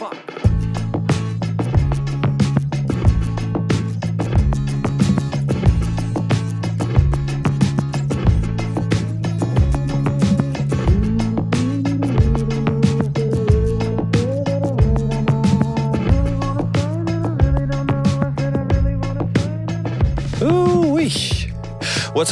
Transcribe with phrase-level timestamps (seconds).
[0.00, 0.12] What's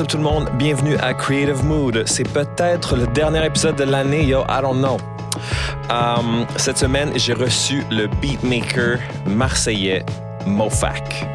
[0.00, 0.48] up tout le monde?
[0.54, 2.04] Bienvenue à Creative Mood.
[2.06, 4.96] C'est peut-être le dernier épisode de l'année, yo, I don't know.
[5.90, 10.04] Um, cette semaine, j'ai reçu le beatmaker marseillais
[10.46, 11.26] Mofac.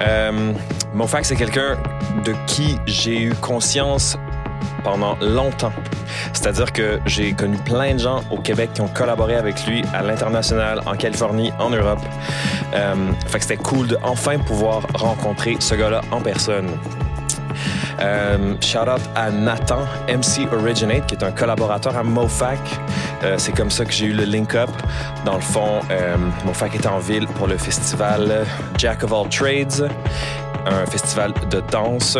[0.00, 0.54] Um,
[0.94, 1.76] Mofac, c'est quelqu'un
[2.24, 4.16] de qui j'ai eu conscience
[4.84, 5.72] pendant longtemps.
[6.32, 10.02] C'est-à-dire que j'ai connu plein de gens au Québec qui ont collaboré avec lui à
[10.02, 12.00] l'international, en Californie, en Europe.
[12.74, 12.94] Euh,
[13.26, 16.68] fait que c'était cool de enfin pouvoir rencontrer ce gars-là en personne.
[18.00, 22.58] Euh, shout out à Nathan, MC Originate, qui est un collaborateur à MoFac.
[23.22, 24.70] Euh, c'est comme ça que j'ai eu le link-up.
[25.24, 28.46] Dans le fond, euh, MoFac était en ville pour le festival
[28.78, 29.90] Jack of All Trades,
[30.66, 32.16] un festival de danse.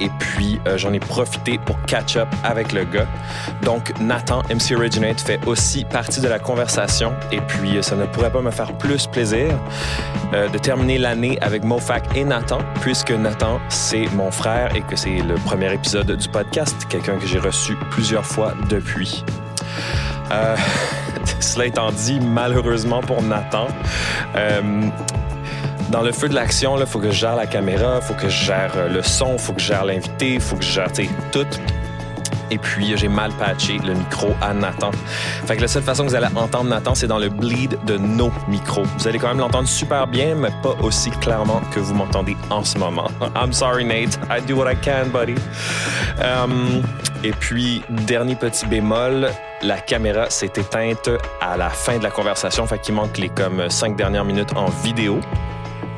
[0.00, 3.06] Et puis, euh, j'en ai profité pour catch up avec le gars.
[3.62, 7.12] Donc, Nathan, MC Originate, fait aussi partie de la conversation.
[7.30, 9.48] Et puis, euh, ça ne pourrait pas me faire plus plaisir
[10.32, 15.18] de terminer l'année avec Mofac et Nathan, puisque Nathan, c'est mon frère et que c'est
[15.18, 19.24] le premier épisode du podcast, quelqu'un que j'ai reçu plusieurs fois depuis.
[20.30, 20.56] Euh,
[21.40, 23.68] cela étant dit, malheureusement pour Nathan,
[24.36, 24.60] euh,
[25.90, 28.28] dans le feu de l'action, il faut que je gère la caméra, il faut que
[28.28, 30.72] je gère euh, le son, il faut que je gère l'invité, il faut que je
[30.72, 30.92] gère
[31.32, 31.46] tout.
[32.50, 34.90] Et puis, j'ai mal patché le micro à Nathan.
[35.46, 37.96] Fait que la seule façon que vous allez entendre Nathan, c'est dans le bleed de
[37.96, 38.82] nos micros.
[38.98, 42.64] Vous allez quand même l'entendre super bien, mais pas aussi clairement que vous m'entendez en
[42.64, 43.08] ce moment.
[43.36, 44.18] I'm sorry, Nate.
[44.30, 45.34] I do what I can, buddy.
[46.20, 46.82] Um,
[47.22, 49.30] et puis, dernier petit bémol,
[49.62, 53.68] la caméra s'est éteinte à la fin de la conversation, fait qu'il manque les comme
[53.68, 55.20] cinq dernières minutes en vidéo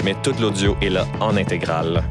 [0.05, 2.03] mais tout l'audio est là en intégrale.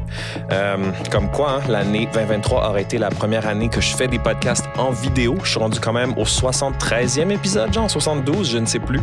[0.50, 0.76] Euh,
[1.10, 4.66] comme quoi, hein, l'année 2023 aurait été la première année que je fais des podcasts
[4.78, 5.36] en vidéo.
[5.42, 9.00] Je suis rendu quand même au 73e épisode, genre 72, je ne sais plus.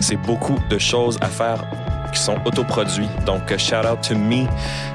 [0.00, 1.64] C'est beaucoup de choses à faire
[2.12, 3.08] qui sont autoproduits.
[3.24, 4.46] Donc, shout out to me.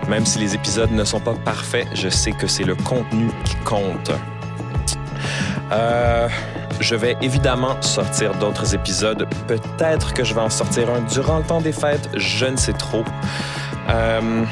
[0.09, 3.56] Même si les épisodes ne sont pas parfaits, je sais que c'est le contenu qui
[3.58, 4.12] compte.
[5.72, 6.28] Euh,
[6.80, 9.28] je vais évidemment sortir d'autres épisodes.
[9.47, 12.09] Peut-être que je vais en sortir un durant le temps des fêtes.
[12.16, 13.03] Je ne sais trop.
[13.90, 14.44] Euh,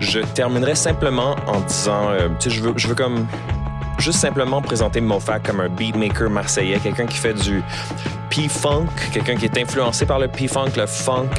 [0.00, 3.26] je terminerai simplement en disant, euh, tu sais, je veux, je veux comme
[3.98, 7.62] juste simplement présenter Mofac comme un beatmaker marseillais, quelqu'un qui fait du
[8.30, 11.30] P-funk, quelqu'un qui est influencé par le P-funk, le funk.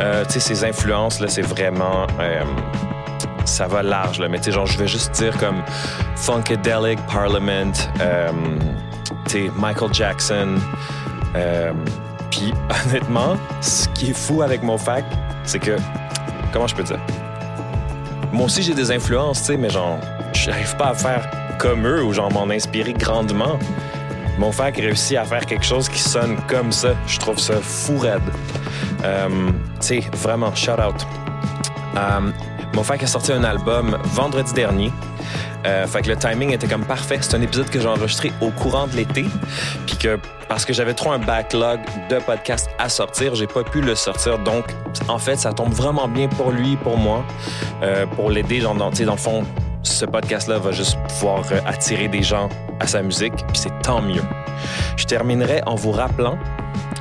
[0.00, 2.42] Euh, tu sais, ses influences là, c'est vraiment euh,
[3.44, 4.28] ça va large, là.
[4.28, 5.62] Mais tu sais, genre, je vais juste dire comme
[6.16, 8.30] Funkadelic, Parliament, euh,
[9.26, 10.56] tu sais, Michael Jackson.
[11.36, 11.72] Euh,
[12.30, 12.52] Puis,
[12.86, 15.04] honnêtement, ce qui est fou avec Mofac,
[15.44, 15.76] c'est que,
[16.52, 17.00] comment je peux dire?
[18.32, 19.98] Moi aussi, j'ai des influences, tu sais, mais genre,
[20.32, 21.28] j'arrive pas à faire
[21.58, 23.58] comme eux ou genre m'en inspirer grandement.
[24.38, 26.94] Mofac réussit à faire quelque chose qui sonne comme ça.
[27.06, 28.22] Je trouve ça fou raide.
[29.04, 29.28] Euh,
[29.80, 31.06] tu sais, vraiment, shout out.
[32.72, 34.92] Euh, Mofac a sorti un album vendredi dernier.
[35.66, 37.18] Euh, fait que le timing était comme parfait.
[37.20, 39.26] C'est un épisode que j'ai enregistré au courant de l'été.
[39.86, 43.80] Puis que parce que j'avais trop un backlog de podcasts à sortir, j'ai pas pu
[43.80, 44.38] le sortir.
[44.38, 44.64] Donc,
[45.08, 47.24] en fait, ça tombe vraiment bien pour lui, pour moi,
[47.82, 48.60] euh, pour l'aider.
[48.60, 49.44] Dans, sais, dans le fond,
[49.82, 52.48] ce podcast-là va juste pouvoir euh, attirer des gens
[52.80, 53.34] à sa musique.
[53.48, 54.22] Puis c'est tant mieux.
[54.96, 56.38] Je terminerai en vous rappelant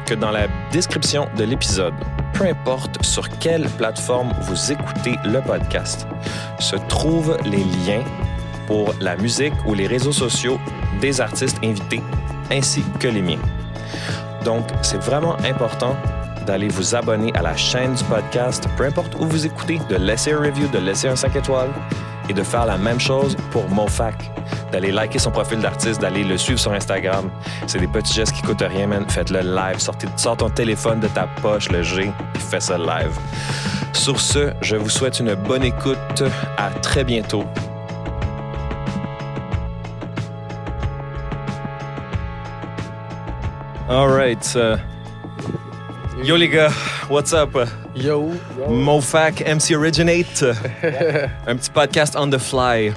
[0.06, 1.94] que dans la description de l'épisode,
[2.40, 6.08] peu importe sur quelle plateforme vous écoutez le podcast,
[6.60, 8.04] se trouvent les liens
[8.66, 10.58] pour la musique ou les réseaux sociaux
[11.02, 12.02] des artistes invités
[12.50, 13.42] ainsi que les miens.
[14.46, 15.98] Donc, c'est vraiment important
[16.48, 20.32] d'aller vous abonner à la chaîne du podcast, peu importe où vous écoutez, de laisser
[20.32, 21.72] un review, de laisser un 5 étoiles
[22.30, 24.32] et de faire la même chose pour Mofac,
[24.72, 27.30] d'aller liker son profil d'artiste, d'aller le suivre sur Instagram.
[27.68, 29.06] C'est des petits gestes qui coûtent rien, man.
[29.10, 29.80] Faites-le live.
[29.80, 33.12] Sortez, sors ton téléphone de ta poche, le G, et fais ça live.
[33.94, 36.24] Sur ce, je vous souhaite une bonne écoute.
[36.58, 37.44] À très bientôt.
[43.90, 44.56] All right.
[44.56, 44.78] uh,
[46.24, 46.72] yo les gars,
[47.10, 47.58] what's up?
[47.96, 48.32] Yo.
[48.70, 50.44] Mofac, MC Originate.
[51.48, 52.94] Un petit podcast on the fly.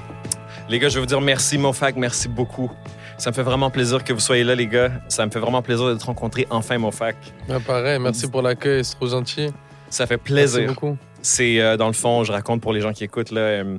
[0.68, 2.70] Les gars, je vais vous dire merci, Mofac, merci beaucoup.
[3.18, 4.90] Ça me fait vraiment plaisir que vous soyez là, les gars.
[5.08, 7.16] Ça me fait vraiment plaisir de te rencontrer enfin, Mofac.
[7.48, 9.50] Ah, pareil, merci pour l'accueil, c'est trop gentil.
[9.90, 10.68] Ça fait Merci plaisir.
[10.68, 10.96] beaucoup.
[11.20, 13.76] C'est, euh, dans le fond, je raconte pour les gens qui écoutent, là, euh,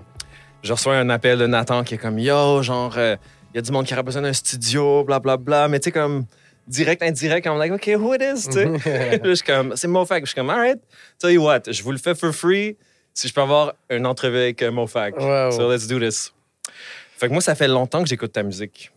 [0.62, 3.16] je reçois un appel de Nathan qui est comme, yo, genre, euh,
[3.54, 5.68] il y a du monde qui aurait besoin d'un studio, blablabla.
[5.68, 6.26] Mais tu sais, comme,
[6.68, 7.46] direct, indirect.
[7.46, 8.48] I'm like, OK, who it is?
[8.48, 8.66] tu sais?
[9.18, 10.22] Là, je suis comme, c'est Mofac.
[10.24, 10.80] Je suis comme, all right,
[11.20, 12.78] tell you what, je vous le fais for free
[13.14, 15.16] si je peux avoir une entrevue avec euh, Mofac.
[15.18, 15.52] Wow.
[15.52, 16.34] So let's do this.
[17.18, 18.92] Fait que moi, ça fait longtemps que j'écoute ta musique.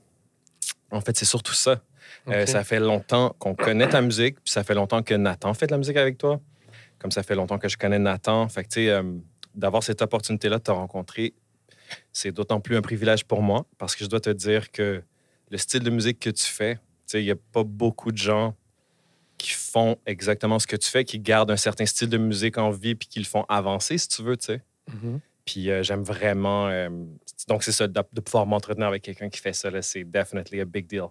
[0.90, 1.80] En fait, c'est surtout ça.
[2.28, 5.66] Euh, ça fait longtemps qu'on connaît ta musique, puis ça fait longtemps que Nathan fait
[5.66, 6.40] de la musique avec toi.
[6.98, 8.48] Comme ça fait longtemps que je connais Nathan.
[8.48, 9.02] Fait que, tu sais, euh,
[9.54, 11.34] d'avoir cette opportunité-là de te rencontrer,
[12.12, 15.02] c'est d'autant plus un privilège pour moi parce que je dois te dire que
[15.50, 16.78] le style de musique que tu fais,
[17.14, 18.54] il n'y a pas beaucoup de gens
[19.38, 22.70] qui font exactement ce que tu fais, qui gardent un certain style de musique en
[22.70, 24.62] vie puis qui le font avancer, si tu veux, tu sais.
[24.92, 25.20] Mhm.
[25.44, 26.68] Puis euh, j'aime vraiment.
[26.68, 26.88] euh,
[27.48, 30.64] donc, c'est ça, de, de pouvoir m'entretenir avec quelqu'un qui fait ça, c'est definitely a
[30.64, 31.06] big deal.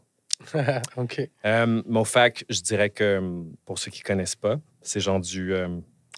[0.97, 1.29] ok.
[1.45, 5.53] Euh, Mofac, je dirais que euh, pour ceux qui connaissent pas, c'est genre du.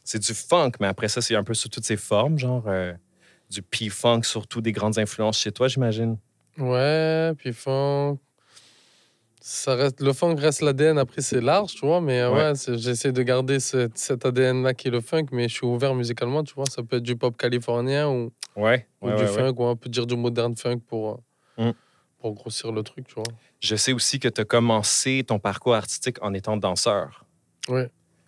[0.03, 2.65] c'est du funk, mais après ça, c'est un peu sous toutes ses formes, genre
[3.49, 6.17] du P-funk, surtout des grandes influences chez toi, j'imagine.
[6.57, 8.17] Ouais, puis funk.
[9.49, 12.77] Ça reste, le funk reste l'ADN, après c'est large, tu vois, mais euh, Ouais.
[12.77, 16.43] j'essaie de garder ce- cet ADN-là qui est le funk, mais je suis ouvert musicalement,
[16.43, 16.65] tu vois.
[16.69, 18.85] Ça peut être du pop californien ou, Ouais.
[19.01, 21.23] ou ouais, du funk, ou on peut dire du modern funk pour,
[21.59, 21.71] euh, Mm.
[22.19, 23.23] pour grossir le truc, tu vois.
[23.61, 27.23] Je sais aussi que tu as commencé ton parcours artistique en étant danseur.
[27.69, 27.85] Ouais.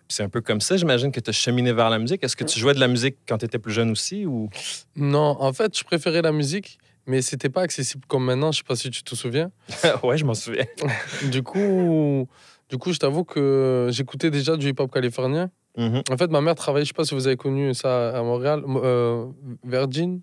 [0.08, 2.24] Puis c'est un peu comme ça, j'imagine, que tu as cheminé vers la musique.
[2.24, 4.48] Est-ce que tu jouais de la musique quand tu étais plus jeune aussi ou?
[4.96, 8.64] Non, en fait, je préférais la musique, mais c'était pas accessible comme maintenant, je sais
[8.64, 9.50] pas si tu te souviens.
[10.02, 10.64] ouais, je m'en souviens.
[11.30, 12.28] Du coup,
[12.68, 15.50] du coup je t'avoue que j'écoutais déjà du hip-hop californien.
[15.76, 16.02] Mhm.
[16.10, 18.62] En fait, ma mère travaillait, je sais pas si vous avez connu ça à Montréal,
[18.66, 19.26] Mo- euh,
[19.64, 20.20] Virgin.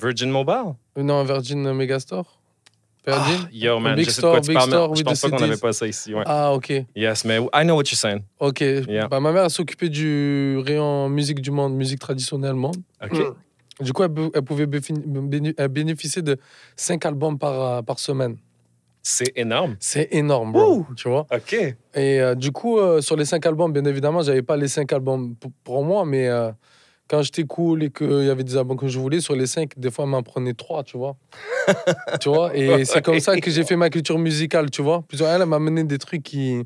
[0.00, 0.74] Virgin Mobile?
[0.98, 2.40] Euh, Non, Virgin Megastore.
[3.06, 3.40] Virgin?
[3.44, 5.30] Ah, yo, man, Big je sais de quoi Store, tu Big parles, je pense pas
[5.30, 6.12] qu'on n'avait pas ça ici.
[6.14, 6.22] Ouais.
[6.26, 6.72] Ah, ok.
[6.96, 8.22] Yes, mais I know what you're saying.
[8.40, 8.60] Ok.
[8.60, 9.06] Yeah.
[9.08, 12.76] Bah, ma mère, s'occupait du rayon musique du monde, musique traditionnelle monde.
[13.02, 13.16] OK.
[13.80, 16.36] Du coup, elle, pou- elle pouvait bénéficier de
[16.76, 18.36] 5 albums par, euh, par semaine.
[19.02, 19.76] C'est énorme.
[19.78, 20.78] C'est énorme, bro.
[20.78, 20.86] Ouh.
[20.96, 21.52] Tu vois OK.
[21.54, 21.76] Et
[22.20, 25.36] euh, du coup, euh, sur les 5 albums, bien évidemment, j'avais pas les 5 albums
[25.36, 26.50] pour, pour moi, mais euh,
[27.08, 29.78] quand j'étais cool et qu'il y avait des albums que je voulais, sur les 5,
[29.78, 31.16] des fois, elle m'en prenait 3, tu vois.
[32.20, 35.04] tu vois Et c'est comme ça que j'ai fait ma culture musicale, tu vois.
[35.06, 36.64] Puis elle, elle m'a amené des trucs qui,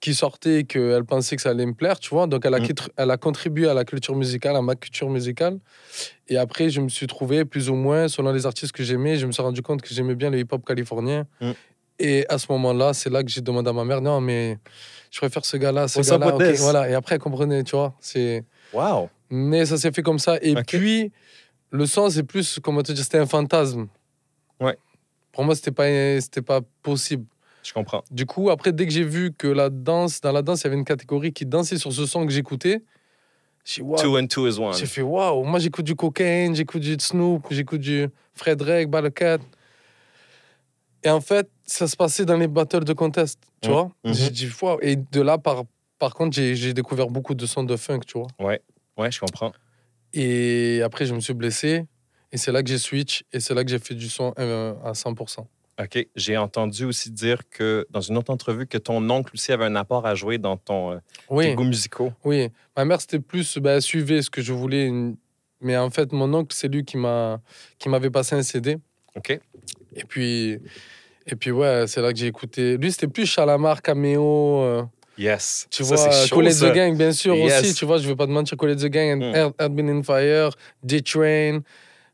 [0.00, 2.26] qui sortaient et qu'elle pensait que ça allait me plaire, tu vois.
[2.26, 2.68] Donc, elle a, Mm.
[2.96, 5.58] elle a contribué à la culture musicale, à ma culture musicale.
[6.28, 9.26] Et après, je me suis trouvé, plus ou moins, selon les artistes que j'aimais, je
[9.26, 11.26] me suis rendu compte que j'aimais bien le hip-hop californien.
[11.40, 11.50] Mm.
[11.98, 14.58] Et à ce moment-là, c'est là que j'ai demandé à ma mère, non, mais
[15.10, 16.54] je préfère ce gars-là, ce gars-là.
[16.60, 16.88] voilà.
[16.88, 17.94] Et après, elle comprenait, tu vois.
[18.00, 18.42] C'est...
[18.72, 19.10] Wow.
[19.28, 20.38] Mais ça s'est fait comme ça.
[20.40, 21.12] Et puis,
[21.70, 23.86] le son, c'est plus, comment te dire, c'était un fantasme.
[24.60, 24.78] Ouais.
[25.30, 25.86] Pour moi, c'était pas,
[26.22, 27.26] c'était pas possible.
[27.62, 28.02] Je comprends.
[28.10, 30.66] Du coup, après, dès que j'ai vu que la danse, dans la danse, il y
[30.68, 32.82] avait une catégorie qui dansait sur ce son que j'écoutais,
[33.64, 34.00] j'ai waouh.
[34.02, 34.74] Two and two is one.
[34.74, 39.38] J'ai fait waouh, moi j'écoute du cocaine, j'écoute du Snoop, j'écoute du Fred Drake, Balakat.
[41.02, 43.74] Et en fait, ça se passait dans les battles de contest, tu Mhm.
[43.74, 43.90] vois.
[44.04, 44.12] Mhm.
[44.14, 44.78] J'ai dit waouh.
[44.82, 45.64] Et de là, par,
[45.98, 48.28] par contre, j'ai découvert beaucoup de sons de funk, tu vois.
[48.98, 49.52] Ouais, je comprends.
[50.12, 51.86] Et après, je me suis blessé.
[52.32, 53.24] Et c'est là que j'ai switch.
[53.32, 55.46] Et c'est là que j'ai fait du son euh, à 100%.
[55.82, 56.06] OK.
[56.14, 59.76] J'ai entendu aussi dire que, dans une autre entrevue, que ton oncle aussi avait un
[59.76, 61.00] apport à jouer dans ton, euh, tes
[61.30, 62.12] Oui, goûts musicaux.
[62.24, 62.48] oui.
[62.76, 64.86] Ma mère, c'était plus, elle suivait ce que je voulais.
[64.86, 65.16] une-
[65.62, 67.40] Mais en fait, mon oncle, c'est lui qui m'a
[67.78, 68.78] qui m'avait passé un CD.
[69.14, 69.38] OK?
[69.94, 70.58] Et puis,
[71.26, 72.76] et puis ouais, c'est là que j'ai écouté.
[72.78, 74.62] Lui, c'était plus Chalamar, Cameo.
[74.62, 74.82] euh,
[75.18, 75.66] Yes.
[75.70, 77.60] tu Ça, vois, Colette the Gang, bien sûr Yes.
[77.62, 77.74] aussi.
[77.74, 79.34] Tu vois, je vais pas te mentir, Colette the Gang, Mm.
[79.36, 80.50] Earth, Wind and Fire,
[80.82, 81.60] D-Train.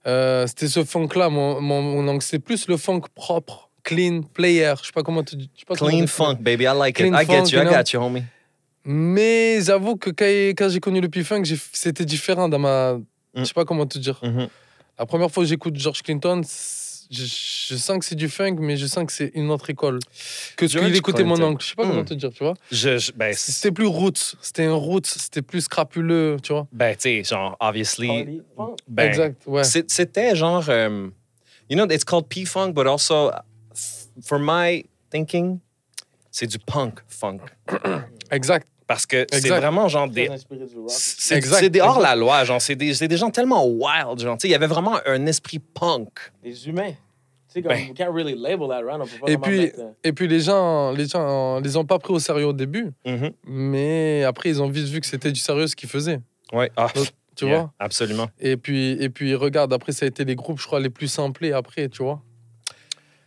[0.07, 2.21] Euh, c'était ce funk-là, mon, mon.
[2.21, 4.75] C'est plus le funk propre, clean, player.
[4.81, 6.65] Je sais pas comment pas comment Clean funk, baby.
[6.65, 7.23] I like Clean it.
[7.23, 7.61] I get you.
[7.61, 8.23] I got you, homie.
[8.85, 12.99] Mais j'avoue que quand, j'ai connu le P-Funk, c'était différent dans ma.
[13.35, 14.21] Je sais pas comment te dire.
[14.23, 14.49] Mhm.
[14.99, 16.41] La première fois que j'écoute George Clinton,
[17.11, 19.99] je, je sens que c'est du funk, mais je sens que c'est une autre école
[20.57, 21.63] que ce qu'il écoutait mon oncle.
[21.63, 22.05] Je sais pas comment Hmm.
[22.05, 22.55] te dire, tu vois.
[22.71, 26.67] Je, je- ben, C'était plus roots, c'était un roots, c'était plus scrapuleux, tu vois.
[26.73, 28.43] ben, tu sais, genre, obviously.
[28.89, 29.63] Ben, exact, ouais.
[29.65, 31.13] C'était genre, um,
[31.71, 33.31] you know, it's called P-Funk, but also,
[34.23, 35.59] for my thinking,
[36.31, 37.39] c'est du punk funk.
[38.31, 38.67] Exact.
[38.87, 40.29] Parce que c'est vraiment genre des.
[40.89, 42.03] C'est des hors exact.
[42.03, 44.55] la loi, genre, c'est des, c'est des gens tellement wild, genre, tu sais, il y
[44.55, 46.11] avait vraiment un esprit punk.
[46.43, 46.91] Des humains.
[46.93, 46.95] Tu
[47.49, 47.89] sais, comme, Ben.
[47.89, 49.01] we can't really label that, right?
[49.01, 51.77] On peut pas Et vraiment puis, mettre, euh, et puis les gens, les gens, les
[51.77, 53.31] ont pas pris au sérieux au début, Mhm.
[53.45, 56.21] mais après ils ont vite vu que c'était du sérieux ce qu'ils faisaient,
[56.53, 56.89] Ouais, ah,
[57.35, 57.73] tu yeah, vois?
[57.79, 58.29] Absolument.
[58.39, 61.09] Et puis, et puis regarde, après ça a été les groupes, je crois, les plus
[61.09, 62.21] samplés après, tu vois?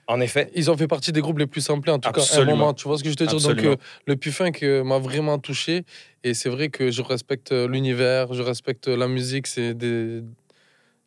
[0.10, 2.42] En effet, Ils ont fait partie des groupes les plus samplés, en tout cas, à
[2.42, 2.74] un moment.
[2.74, 3.44] Tu vois ce que je te dis?
[3.44, 3.76] Donc, euh,
[4.08, 5.86] le P-Funk euh, m'a vraiment touché.
[6.24, 9.46] Et c'est vrai que je respecte euh, l'univers, je respecte la musique.
[9.46, 10.24] C'est des...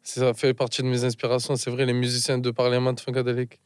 [0.05, 1.57] Ça fait partie de mes inspirations.
[1.57, 3.59] C'est vrai, les musiciens de Parliament Funkadelic,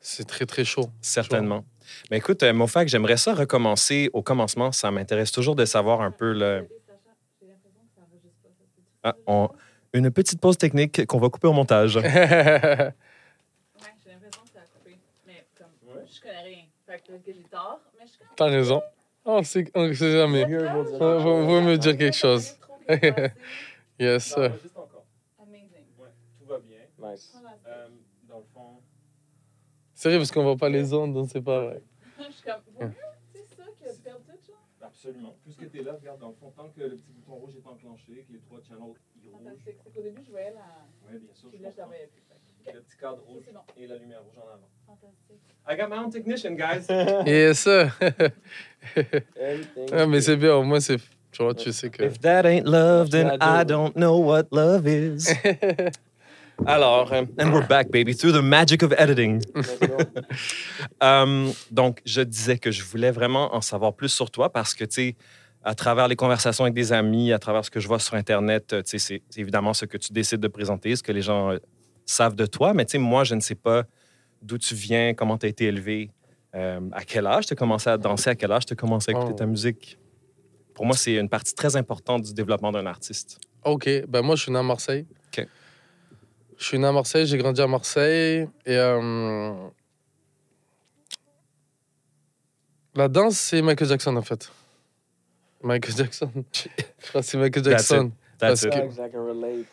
[0.00, 0.88] c'est très, très chaud.
[1.02, 1.64] certainement.
[2.10, 4.72] Mais écoute, euh, Mofac, j'aimerais ça recommencer au commencement.
[4.72, 6.66] Ça m'intéresse toujours de savoir un peu le.
[9.04, 9.48] Ah, on-
[9.92, 11.96] Une petite pause technique qu'on va couper au montage.
[13.80, 14.98] Ouais, j'ai l'impression que ça a coupé.
[15.26, 15.68] Mais comme,
[16.12, 16.64] je connais rien.
[16.86, 18.82] Fait que peut-être que j'ai tort, mais je connais T'as raison.
[19.24, 20.44] On sait, on sait jamais.
[20.44, 22.54] Vous, vous me dire quelque chose.
[24.00, 24.52] Yes, sir.
[25.40, 25.86] Amazing.
[26.38, 26.78] tout va bien.
[27.00, 27.36] Nice.
[28.28, 28.80] dans le fond.
[29.92, 31.82] Sérieux, parce qu'on voit pas les ondes, donc c'est pas vrai.
[32.18, 32.62] Je suis comme,
[33.32, 34.64] c'est ça tout, genre?
[34.80, 35.36] Absolument.
[35.42, 37.66] Puisque tu es là, regarde, dans le fond, tant que le petit bouton rouge est
[37.66, 39.42] enclenché, que les trois channels ils rougent.
[39.42, 39.76] Fantastique.
[39.82, 40.86] C'est qu'au début, je voyais la.
[41.10, 41.50] Oui, bien sûr.
[41.50, 42.22] Puis là, je la voyais plus.
[42.66, 43.60] Le petit cadre rouge bon.
[43.76, 44.68] et la lumière rouge en avant.
[44.86, 45.40] Fantastique.
[45.68, 46.86] I got my own technician, guys.
[47.26, 47.90] Yes, sir.
[49.92, 50.98] Ouais, mais c'est bien, au moins, c'est.
[51.30, 52.02] Tu vois, tu sais que.
[52.02, 55.28] If that ain't love, then I don't know what love is.
[56.66, 59.42] Alors, euh, and we're back, baby, through the magic of editing.
[61.00, 64.84] Um, donc, je disais que je voulais vraiment en savoir plus sur toi parce que,
[64.84, 65.16] tu sais,
[65.62, 68.72] à travers les conversations avec des amis, à travers ce que je vois sur Internet,
[68.72, 71.22] euh, tu sais, c'est c'est évidemment ce que tu décides de présenter, ce que les
[71.22, 71.58] gens euh,
[72.12, 72.74] savent de toi.
[72.74, 73.84] Mais, tu sais, moi, je ne sais pas
[74.42, 76.10] d'où tu viens, comment tu as été élevé,
[76.54, 79.10] euh, à quel âge tu as commencé à danser, à quel âge tu as commencé
[79.10, 79.36] à écouter Oh.
[79.36, 79.98] ta musique.
[80.74, 83.38] Pour moi, c'est une partie très importante du développement d'un artiste.
[83.64, 85.04] Ok, ben moi je suis né à Marseille.
[85.26, 85.44] Ok.
[86.56, 88.48] Je suis né à Marseille, j'ai grandi à Marseille.
[88.64, 89.52] Et euh,
[92.94, 94.50] la danse, c'est Michael Jackson en fait.
[95.62, 96.30] Michael Jackson.
[96.54, 98.12] Je crois que c'est Michael That's Jackson.
[98.38, 98.70] That's Parce it.
[98.70, 99.64] que-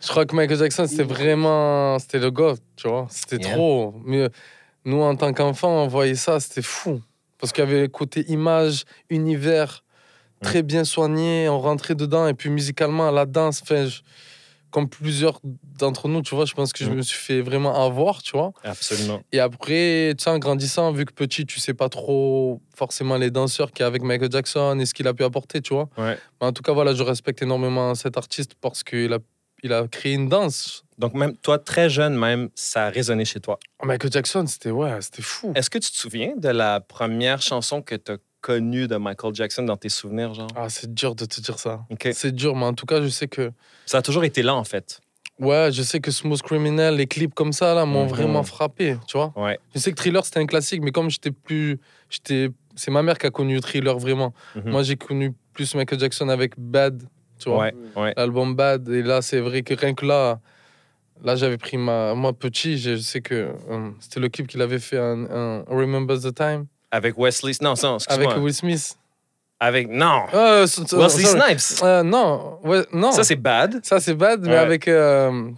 [0.00, 1.98] Je crois que Michael Jackson, c'était vraiment.
[1.98, 3.06] C'était le gars, tu vois.
[3.10, 3.54] C'était Yeah.
[3.54, 3.94] trop.
[4.04, 4.28] Mais
[4.84, 7.02] nous, en tant qu'enfants, on voyait ça, c'était fou.
[7.38, 9.84] Parce qu'il y avait le côté image, univers,
[10.42, 11.48] très bien soigné.
[11.48, 12.26] On rentrait dedans.
[12.28, 14.00] Et puis musicalement, la danse, enfin, je-
[14.70, 15.40] comme plusieurs
[15.78, 16.94] d'entre nous, tu vois, je pense que je Mm.
[16.94, 18.52] me suis fait vraiment avoir, tu vois.
[18.62, 19.20] Absolument.
[19.32, 23.30] Et après, tu sais, en grandissant, vu que petit, tu sais pas trop forcément les
[23.30, 25.88] danseurs qu'il y a avec Michael Jackson et ce qu'il a pu apporter, tu vois.
[25.98, 26.16] Ouais.
[26.40, 29.18] Mais en tout cas, voilà, je respecte énormément cet artiste parce qu'il a,
[29.62, 30.84] il a créé une danse.
[30.98, 33.58] Donc, même toi, très jeune, même, ça a résonné chez toi.
[33.82, 35.52] Michael Jackson, c'était ouais, c'était fou.
[35.54, 39.34] Est-ce que tu te souviens de la première chanson que tu as connue de Michael
[39.34, 40.48] Jackson dans tes souvenirs, genre?
[40.56, 41.80] Ah, c'est dur de te dire ça.
[42.12, 43.50] C'est dur, mais en tout cas, je sais que
[43.86, 45.00] Ça a toujours été là, en fait.
[45.38, 48.08] ouais, je sais que Smooth Criminal, les clips comme ça là, m'ont Mhm.
[48.10, 49.32] vraiment frappé, tu vois.
[49.36, 49.58] Ouais.
[49.74, 51.78] Je sais que Thriller c'était un classique, mais comme j'étais plus,
[52.10, 54.34] j'étais, c'est ma mère qui a connu Thriller vraiment.
[54.54, 54.70] Mhm.
[54.70, 57.02] Moi, j'ai connu plus Michael Jackson avec Bad,
[57.40, 57.58] tu vois.
[57.64, 58.14] Ouais, ouais.
[58.16, 60.38] L'album Bad, et là, c'est vrai que rien que là,
[61.24, 63.34] là, j'avais pris ma, moi petit, je sais que
[63.70, 67.52] euh, c'était le clip qu'il avait fait, un, un Remember the Time, Avec Wesley...
[67.60, 68.28] Non, ça, avec.
[68.36, 68.96] Will Smith.
[69.58, 69.88] Avec...
[69.90, 70.22] Non!
[70.32, 71.58] Euh, so- so- Wesley sorry.
[71.58, 71.82] Snipes!
[71.82, 73.12] Euh, non, ouais, non.
[73.12, 74.88] Ça, c'est bad, Ça, c'est bad, mais avec.
[74.88, 75.50] euh,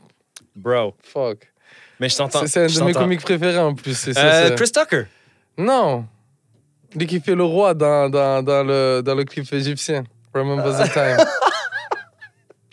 [0.57, 0.95] bro.
[1.03, 1.49] fuck.
[2.01, 2.45] Mais je t'entends.
[2.47, 4.09] C'est un je de mes comiques préférés en plus.
[4.17, 5.05] Euh, Chris Tucker.
[5.57, 6.05] Non.
[6.97, 10.03] Lui qui fait le roi dans, dans, dans, le, dans le clip égyptien.
[10.35, 11.17] Remember the time.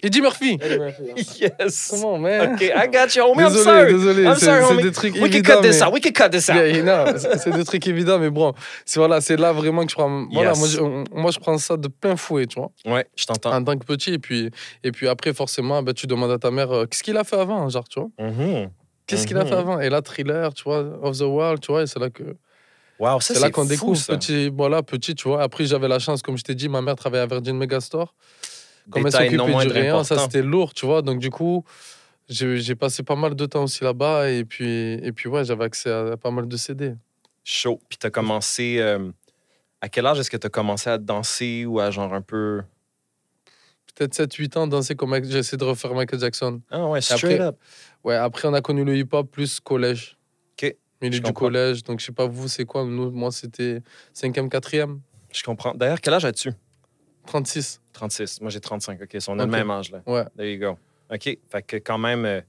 [0.03, 0.57] Eddie Murphy.
[0.61, 1.49] Eddie Murphy, hein.
[1.59, 1.89] Yes.
[1.91, 2.53] Comment, man?
[2.53, 3.43] OK, I got you, homie.
[3.43, 3.93] I'm désolé, sorry.
[3.93, 4.23] désolé.
[4.23, 4.83] I'm sorry, c'est homie.
[4.83, 5.93] des trucs We can cut this out.
[5.93, 6.55] We can cut this out.
[6.55, 8.53] Yeah, yeah, non, c'est des trucs évidents, mais bon,
[8.85, 10.25] c'est voilà, c'est là vraiment que je prends.
[10.31, 10.59] Voilà, Yes.
[10.59, 13.53] moi, je, moi, je prends ça de plein fouet, tu vois, Ouais, je t'entends.
[13.53, 14.13] en tant que petit.
[14.13, 14.49] Et puis,
[14.83, 17.37] et puis après, forcément, ben, tu demandes à ta mère, euh, qu'est-ce qu'il a fait
[17.39, 18.69] avant, genre, tu vois Mhm.
[19.07, 19.59] Qu'est-ce qu'il a fait Mhm.
[19.59, 19.79] avant?
[19.79, 22.23] Et là, thriller, tu vois, Of the World, tu vois, et c'est là que.
[22.99, 23.95] Wow, C'est là qu'on découvre.
[23.97, 24.13] ça.
[24.17, 25.41] Petit, voilà, petit, tu vois.
[25.41, 28.13] Après, j'avais la chance, comme je t'ai dit, ma mère travaillait à Virgin Megastore.
[28.91, 31.01] Comme elle s'occupait du rayon, ça c'était lourd, tu vois.
[31.01, 31.63] Donc, du coup,
[32.27, 34.29] j'ai passé pas mal de temps aussi là-bas.
[34.29, 36.95] Et puis, et puis ouais, j'avais accès à, pas mal de CD.
[37.43, 37.79] Chaud.
[37.89, 38.77] Puis t'as commencé...
[38.79, 39.11] euh,
[39.81, 42.61] à quel âge est-ce que t'as commencé à danser ou à genre un peu...
[43.95, 46.61] Peut-être 7-8 ans, danser comme j'ai essayé de refaire Michael Jackson.
[46.69, 47.57] Ah ouais, straight Après, up.
[48.03, 50.17] Ouais, après, on a connu le hip-hop plus collège.
[50.53, 50.75] OK.
[51.01, 51.45] Milieu Je du comprends.
[51.47, 51.83] collège.
[51.83, 53.81] Donc, je sais pas, vous, c'est quoi Nous, Moi, c'était
[54.15, 54.99] 5e, 4e,
[55.31, 55.73] Je comprends.
[55.73, 56.51] D'ailleurs, quel âge as-tu?
[57.25, 57.81] 36.
[57.99, 58.41] 36.
[58.41, 58.99] Moi, j'ai 35.
[59.01, 59.51] OK, so on a Ok.
[59.51, 59.99] le même âge, là.
[60.05, 60.23] Ouais.
[60.37, 60.77] There you go.
[61.13, 61.37] OK.
[61.49, 62.25] Fait que quand même...
[62.25, 62.41] euh,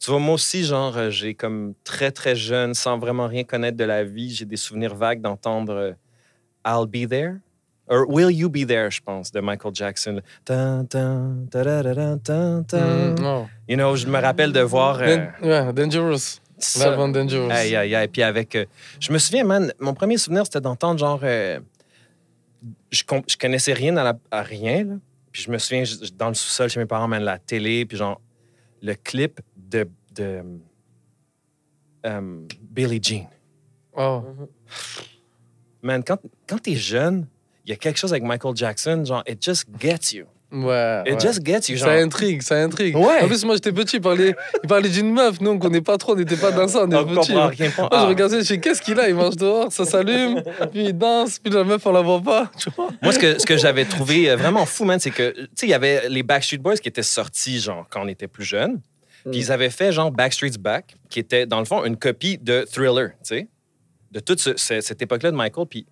[0.00, 3.76] tu vois, moi aussi, genre, euh, j'ai comme très, très jeune, sans vraiment rien connaître
[3.76, 5.92] de la vie, j'ai des souvenirs vagues d'entendre euh,
[6.66, 7.34] I'll Be There.
[7.88, 10.20] Or Will You Be There, je pense, de Michael Jackson.
[10.46, 11.72] Dun, dun, dun.
[12.72, 13.48] Mm, non.
[13.68, 14.98] You know, je me rappelle de voir...
[15.00, 16.40] euh, ouais, Dangerous.
[16.58, 16.96] ça.
[16.96, 17.50] Dangerous.
[17.50, 18.08] Aïe, aïe, aïe.
[18.08, 18.54] Puis avec.
[18.56, 18.64] euh,
[19.00, 21.20] je me souviens, man, mon premier souvenir, c'était d'entendre genre.
[21.22, 21.58] euh,
[22.90, 24.94] je, je connaissais rien à, la- à rien, là.
[25.30, 27.96] Puis je me souviens, je- dans le sous-sol chez mes parents, man, la télé, puis
[27.96, 28.20] genre,
[28.82, 29.88] le clip de.
[30.14, 30.42] de
[32.06, 33.28] euh, Billie Jean.
[33.96, 34.22] Oh.
[35.82, 37.26] Man, quand, quand t'es jeune,
[37.64, 40.26] il y a quelque chose avec Michael Jackson, genre, it just gets you.
[40.52, 41.02] Ouais.
[41.06, 41.20] It ouais.
[41.20, 41.88] just gets you, genre.
[41.88, 42.94] Ça intrigue, ça intrigue.
[42.96, 43.20] Ouais.
[43.22, 45.40] En plus, moi, j'étais petit, il parlait, il parlait d'une meuf.
[45.40, 47.32] Nous, on connaît pas trop, on n'était pas dans ça, on est petit.
[47.32, 48.04] Moi, je Ah.
[48.06, 51.52] regardais, je sais qu'est-ce qu'il a, il mange dehors, ça s'allume, puis il danse, puis
[51.52, 52.90] la meuf, on la voit pas, tu vois.
[53.02, 55.66] Moi, ce que, ce que j'avais trouvé euh, vraiment fou, man, c'est que, tu sais,
[55.66, 58.80] il y avait les Backstreet Boys qui étaient sortis, genre, quand on était plus jeunes.
[59.30, 62.66] Puis ils avaient fait, genre, Backstreet's Back, qui était, dans le fond, une copie de
[62.70, 63.48] Thriller, tu sais,
[64.10, 65.66] de toute ce- ce- cette époque-là de Michael.
[65.70, 65.86] Puis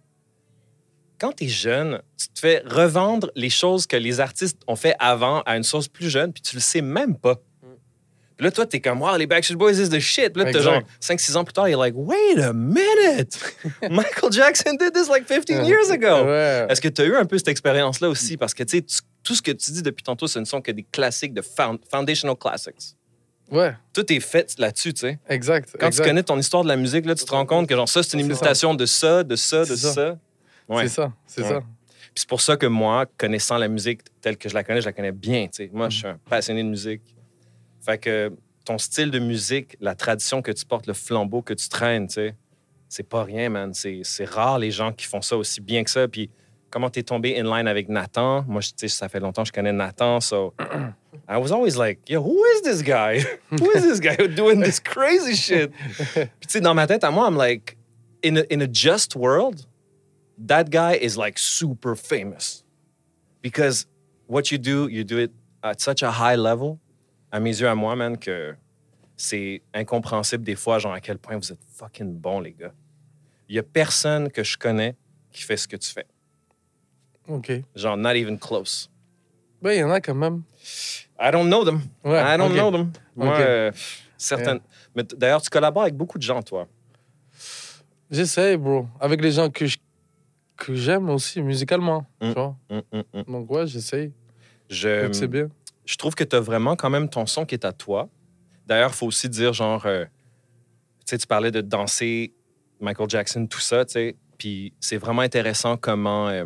[1.20, 5.42] quand t'es jeune, tu te fais revendre les choses que les artistes ont fait avant
[5.42, 7.36] à une sauce plus jeune, puis tu le sais même pas.
[8.36, 10.32] Puis là, toi, t'es comme, wow, les Backstreet Boys is the shit.
[10.32, 10.62] Puis là, t'as Exact.
[10.62, 13.38] genre 5-6 ans plus tard, you're like, wait a minute!
[13.90, 16.24] Michael Jackson did this like 15 years ago!
[16.24, 16.66] Ouais.
[16.70, 18.38] Est-ce que tu as eu un peu cette expérience-là aussi?
[18.38, 20.62] Parce que, tu sais, tu- tout ce que tu dis depuis tantôt, ce ne sont
[20.62, 22.96] que des classiques de found- foundational classics.
[23.50, 25.18] Ouais, Tout est fait là-dessus, tu sais.
[25.28, 25.76] exact.
[25.78, 26.02] Quand exact.
[26.04, 28.02] tu connais ton histoire de la musique, là, tu te rends compte que, genre, ça,
[28.02, 28.26] c'est une ça.
[28.26, 30.16] imitation de ça, de ça, de ça.
[30.70, 30.82] Ouais.
[30.88, 31.48] C'est ça, c'est Ouais.
[31.48, 31.60] ça.
[31.60, 34.86] Puis c'est pour ça que moi, connaissant la musique telle que je la connais, je
[34.86, 35.70] la connais bien, tu sais.
[35.72, 35.90] Moi, Mm.
[35.90, 37.02] je suis un passionné de musique.
[37.84, 38.32] Fait que
[38.64, 43.02] ton style de musique, la tradition que tu portes, le flambeau que tu traînes, c'est
[43.08, 43.72] pas rien, man.
[43.74, 46.08] C'est c'est rare les gens qui font ça aussi bien que ça.
[46.08, 46.30] Puis
[46.70, 48.44] comment t'es tombé in line avec Nathan?
[48.48, 50.54] Moi, je- ça fait longtemps que je connais Nathan, so
[51.28, 53.20] I was always like, yo, who is this guy?
[53.50, 55.70] Who is this guy doing this crazy shit?
[56.14, 57.76] Puis tu sais, dans ma tête, à moi, I'm like,
[58.24, 59.64] in a, in a just world,
[60.46, 62.64] that guy is like super famous.
[63.42, 63.86] Because
[64.26, 65.32] what you do, you do it
[65.62, 66.78] at such a high level,
[67.32, 68.54] à mes yeux, à moi, man, que
[69.16, 72.72] c'est incompréhensible des fois, genre, à quel point vous êtes fucking bons, les gars.
[73.48, 74.96] Il y a personne que je connais
[75.30, 76.06] qui fait ce que tu fais.
[77.28, 77.52] Ok.
[77.74, 78.88] Genre, not even close.
[79.62, 80.42] Ben, il y en a quand même.
[81.20, 81.82] I don't know them.
[82.04, 82.92] Ouais, I don't know them.
[83.14, 83.72] Moi, euh,
[84.16, 84.60] certaines.
[84.94, 86.66] Mais d'ailleurs, tu collabores avec beaucoup de gens, toi.
[88.10, 88.86] J'essaie, bro.
[88.98, 89.78] Avec les gens que je-
[90.60, 92.06] que j'aime aussi, musicalement.
[92.20, 92.28] Mm.
[92.28, 92.56] Tu vois?
[92.70, 93.24] Hum, hum.
[93.26, 94.12] Donc, ouais, j'essaye.
[94.68, 95.48] Je, c'est bien.
[95.84, 98.08] je trouve que tu as vraiment quand même ton son qui est à toi.
[98.66, 102.34] D'ailleurs, il faut aussi dire, genre, euh, tu sais, tu parlais de danser
[102.78, 104.16] Michael Jackson, tout ça, tu sais.
[104.38, 106.44] Puis c'est vraiment intéressant comment, euh,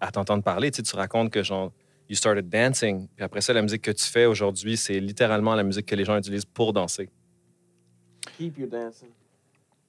[0.00, 1.72] à t'entendre parler, tu racontes que, genre,
[2.08, 3.08] you started dancing.
[3.16, 6.04] Puis après ça, la musique que tu fais aujourd'hui, c'est littéralement la musique que les
[6.04, 7.08] gens utilisent pour danser.
[8.36, 9.08] Keep you dancing.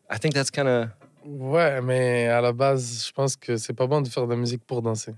[0.10, 0.88] I think that's kind of.
[1.28, 4.38] Ouais, mais à la base, je pense que c'est pas bon de faire de la
[4.38, 5.14] musique pour danser.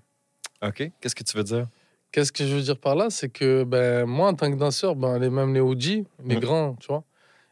[0.63, 0.91] OK.
[0.99, 1.67] Qu'est-ce que tu veux dire?
[2.11, 4.95] Qu'est-ce que je veux dire par là C'est que ben, moi, en tant que danseur,
[4.95, 7.03] ben, les, même les OG, les grands, tu vois,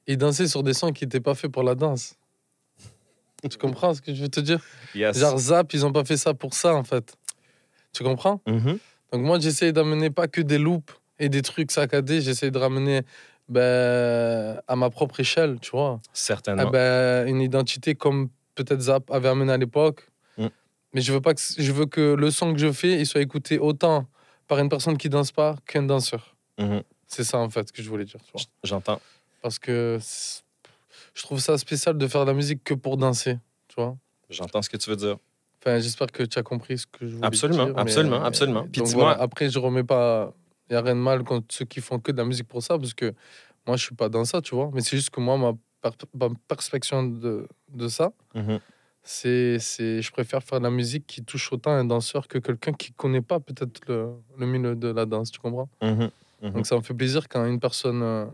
[0.07, 2.15] ils dansaient sur des sons qui n'étaient pas faits pour la danse.
[3.47, 4.59] tu comprends ce que je veux te dire?
[4.95, 5.19] Yes.
[5.19, 7.15] Genre Zap, ils ont pas fait ça pour ça, en fait.
[7.93, 8.41] Tu comprends?
[8.47, 8.79] Mhm.
[9.11, 13.03] Donc moi, j'essaie d'amener pas que des loops et des trucs saccadés, j'essaie de ramener
[13.47, 16.01] ben, à ma propre échelle, tu vois.
[16.11, 16.63] Certainement.
[16.65, 18.29] Ah ben, une identité comme
[18.63, 20.07] peut-être Zap avait amené à l'époque.
[20.37, 20.47] Mm.
[20.93, 23.21] Mais je veux pas que je veux que le son que je fais, il soit
[23.21, 24.07] écouté autant
[24.47, 26.35] par une personne qui danse pas qu'un danseur.
[26.57, 26.81] Mhm.
[27.07, 28.19] C'est ça en fait que je voulais dire.
[28.63, 28.99] J'entends.
[29.41, 29.99] Parce que
[31.13, 33.95] je trouve ça spécial de faire de la musique que pour danser, tu vois.
[34.29, 35.17] J'entends ce que tu veux dire.
[35.61, 37.75] Enfin, j'espère que tu as compris ce que je voulais Absolument, dire.
[37.75, 38.63] mais- absolument, absolument.
[38.63, 40.33] Puis donc dis-moi- voilà, après, je remets pas.
[40.69, 42.61] Il n'y a rien de mal contre ceux qui font que de la musique pour
[42.61, 43.13] ça, parce que
[43.65, 44.69] moi, je suis pas dans ça, tu vois.
[44.73, 45.53] Mais c'est juste que moi, ma,
[46.47, 48.59] perspective de, de ça, Mhm.
[49.03, 52.73] c'est, c'est, je préfère faire de la musique qui touche autant un danseur que quelqu'un
[52.73, 55.69] qui connaît pas peut-être le, le milieu de la danse, tu comprends?
[55.81, 56.09] Mhm.
[56.53, 58.25] Donc ça me fait plaisir quand une personne euh,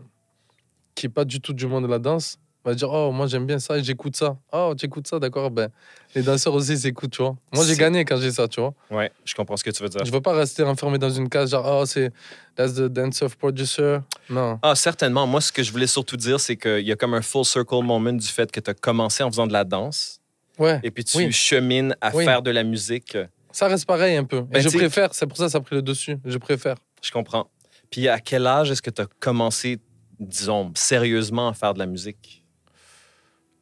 [0.94, 2.38] qui est pas du tout du monde de la danse
[2.70, 4.36] va dire oh moi j'aime bien ça et j'écoute ça.
[4.52, 5.68] Oh tu écoutes ça d'accord ben
[6.14, 7.36] les danseurs aussi ils écoutent tu vois.
[7.52, 8.72] Moi j'ai gagné quand j'ai ça tu vois.
[8.90, 10.04] Ouais, je comprends ce que tu veux dire.
[10.04, 12.10] Je veux pas rester enfermé dans une case genre oh c'est
[12.56, 13.98] that's the dancer producer.
[14.30, 14.58] Non.
[14.62, 15.26] Ah, certainement.
[15.26, 17.82] Moi, ce que je voulais surtout dire, c'est qu'il y a comme un full circle
[17.82, 20.20] moment du fait que tu as commencé en faisant de la danse
[20.58, 20.78] Ouais.
[20.84, 21.32] et puis tu Oui.
[21.32, 22.24] chemines à Oui.
[22.24, 23.18] faire de la musique.
[23.50, 24.40] Ça reste pareil un peu.
[24.42, 26.16] Ben, et je préfère c'est pour ça que ça a pris le dessus.
[26.24, 26.76] Je préfère.
[27.02, 27.50] Je comprends.
[27.90, 29.78] Puis à quel âge est-ce que tu as commencé,
[30.20, 32.43] disons, sérieusement à faire de la musique?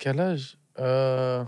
[0.03, 0.59] Quel âge?
[0.81, 1.45] Euh...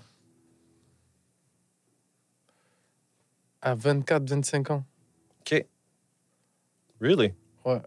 [3.60, 4.84] À 24 25 ans.
[5.40, 5.66] OK.
[7.00, 7.34] Really?
[7.64, 7.80] Ouais.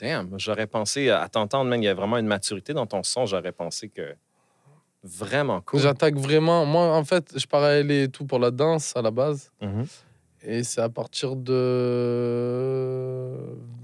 [0.00, 3.24] Damn, j'aurais pensé, à t'entendre, man, il y a vraiment une maturité dans ton son.
[3.24, 4.16] J'aurais pensé que
[5.04, 5.78] vraiment cool.
[5.78, 6.66] J'attaque vraiment.
[6.66, 9.52] Moi, en fait, je parlais et tout pour la danse à la base.
[9.60, 9.86] Mhm.
[10.42, 11.52] Et c'est à partir de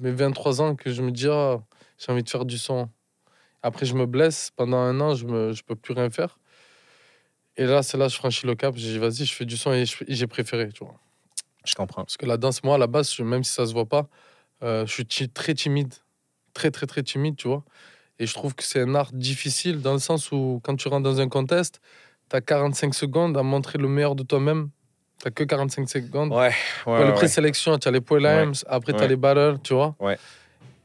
[0.00, 1.60] mes 23 ans que je me dis, Ah,
[1.98, 2.88] j'ai envie de faire du son.
[3.66, 4.52] Après, je me blesse.
[4.54, 6.38] Pendant un an, je ne je peux plus rien faire.
[7.56, 8.74] Et là, c'est là que je franchis le cap.
[8.76, 10.94] J'ai dit, vas-y, je fais du son et j'ai préféré, tu vois.
[11.64, 12.04] Je comprends.
[12.04, 14.06] Parce que la danse, moi, à la base, même si ça se voit pas,
[14.62, 15.92] euh, je suis très timide.
[16.54, 17.64] Très, très, très timide, tu vois.
[18.20, 21.02] Et je trouve que c'est un art difficile dans le sens où, quand tu rentres
[21.02, 21.80] dans un contest,
[22.30, 24.70] tu as 45 secondes à montrer le meilleur de toi-même
[25.22, 26.30] T'as que 45 secondes.
[26.30, 26.52] Ouais, ouais.
[26.84, 29.96] T'as ouais, les présélections, tu as les prelims, après tu as les battles, tu vois.
[29.98, 30.18] Ouais.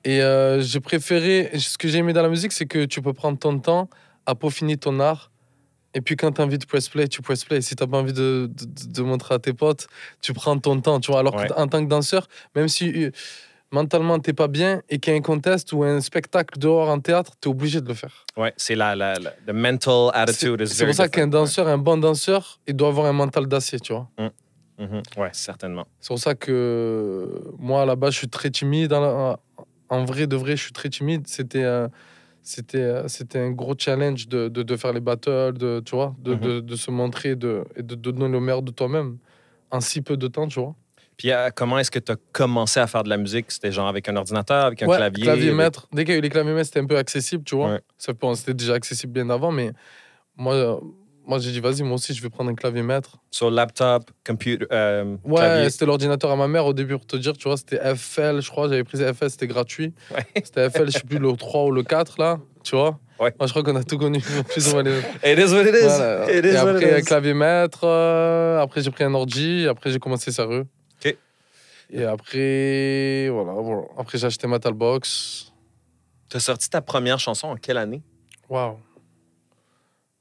[0.03, 3.13] Et euh, j'ai préféré, ce que j'ai aimé dans la musique, c'est que tu peux
[3.13, 3.89] prendre ton temps
[4.25, 5.31] à peaufiner ton art.
[5.93, 7.61] Et puis quand tu as envie de press play, tu press play.
[7.61, 9.87] Si tu pas envie de, de, montrer à tes potes,
[10.21, 11.19] tu prends ton temps, tu vois.
[11.19, 11.47] Alors Ouais.
[11.47, 13.11] qu'en tant que danseur, même si euh,
[13.71, 16.99] mentalement t'es pas bien et qu'il y a un contest ou un spectacle dehors en
[16.99, 18.25] théâtre, tu es obligé de le faire.
[18.37, 21.77] Ouais, c'est la, la, la the mental attitude is c'est pour ça qu'un danseur, un
[21.77, 24.07] bon danseur, il doit avoir un mental d'acier, tu vois.
[24.17, 25.03] Mhm.
[25.17, 25.85] Ouais, certainement.
[25.99, 28.93] C'est pour ça que moi, là-bas, je suis très timide.
[29.91, 31.27] En vrai, de vrai, je suis très timide.
[31.27, 31.89] C'était un,
[32.41, 36.15] c'était, euh, c'était un gros challenge de, de, de faire les battles, de, tu vois,
[36.17, 36.39] de, Mhm.
[36.41, 39.17] de, de se montrer de, et de, donner le meilleur de toi-même
[39.69, 40.73] en si peu de temps, tu vois.
[41.17, 43.51] Puis euh, comment est-ce que tu as commencé à faire de la musique?
[43.51, 45.23] C'était genre avec un ordinateur, avec un ouais, clavier?
[45.23, 45.87] clavier avec- maître.
[45.93, 47.73] Dès qu'il y a eu les claviers maîtres, c'était un peu accessible, tu vois.
[48.07, 48.13] Ouais.
[48.19, 49.71] Bon, c'était déjà accessible bien avant, mais
[50.35, 50.77] moi, euh,
[51.31, 53.15] moi j'ai dit, vas-y, moi aussi, je vais prendre un clavier maître.
[53.31, 57.37] Sur laptop, computer, euh, Ouais, c'était l'ordinateur à ma mère au début pour te dire,
[57.37, 59.93] tu vois, c'était FL, je crois, j'avais pris FL, c'était gratuit.
[60.13, 60.25] Ouais.
[60.43, 62.99] C'était FL, je sais plus, le 3 ou le 4, là, tu vois.
[63.17, 63.33] Ouais.
[63.39, 65.73] Moi, je crois qu'on a tout connu, plus ou moins les It is what it
[65.73, 65.85] is.
[65.85, 66.37] Voilà.
[66.37, 67.05] It is Et après, un it is.
[67.05, 70.65] clavier maître, euh, après, j'ai pris un ordi, après, j'ai commencé sérieux.
[71.05, 71.15] Ok.
[71.91, 73.83] Et après, voilà, voilà.
[73.97, 75.53] Après, j'ai acheté Metalbox.
[76.29, 78.01] Tu as sorti ta première chanson en quelle année?
[78.49, 78.75] Waouh.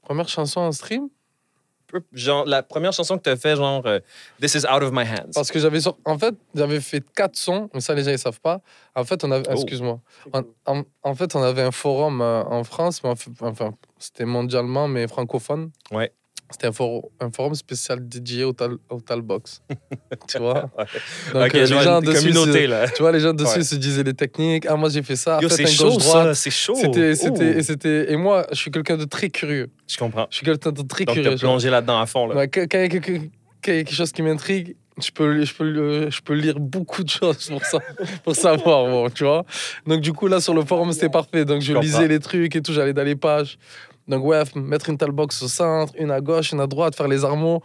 [0.01, 1.09] Première chanson en stream?
[2.13, 3.99] Genre, la première chanson que tu as fait, genre, euh,
[4.39, 5.31] This is out of my hands.
[5.35, 8.39] Parce que j'avais en fait, j'avais fait quatre sons, mais ça les gens ils savent
[8.39, 8.61] pas.
[8.95, 9.53] En fait, on avait Oh.
[9.53, 9.99] excuse-moi.
[10.31, 13.09] En, en- en fait, on avait un forum euh, en France, mais
[13.41, 15.71] enfin, c'était mondialement mais francophone.
[15.91, 16.13] Ouais.
[16.53, 19.61] C'était un, for- un forum spécial dédié au, tal, au Talbox.
[20.27, 20.69] tu vois?
[21.33, 22.89] Donc Ok, euh, les gens dessus, communauté, se- là.
[22.93, 23.63] tu vois les gens dessus Ouais.
[23.63, 24.65] se disaient les techniques.
[24.67, 25.39] Ah moi j'ai fait ça.
[25.49, 26.35] C'est chaud, ça.
[26.35, 26.75] C'est chaud.
[26.75, 29.69] C'était c'était et c'était et moi je suis quelqu'un de très curieux.
[29.87, 30.27] Je comprends.
[30.29, 31.31] Je suis quelqu'un de très Donc, curieux.
[31.37, 31.51] genre.
[31.51, 32.35] plongé là-dedans à fond, là.
[32.35, 35.09] Ouais, quand il y a quelque, quand il y a quelque chose qui m'intrigue, je
[35.11, 37.79] peux, je, peux, je peux lire beaucoup de choses pour, ça,
[38.25, 39.45] pour savoir, bon, tu vois.
[39.87, 41.45] Donc, du coup, là, sur le forum, c'était parfait.
[41.45, 43.57] Donc, je lisais les trucs et tout, j'allais dans les pages.
[44.07, 47.07] Donc, ouais, mettre une telle box au centre, une à gauche, une à droite, faire
[47.07, 47.61] les armeaux.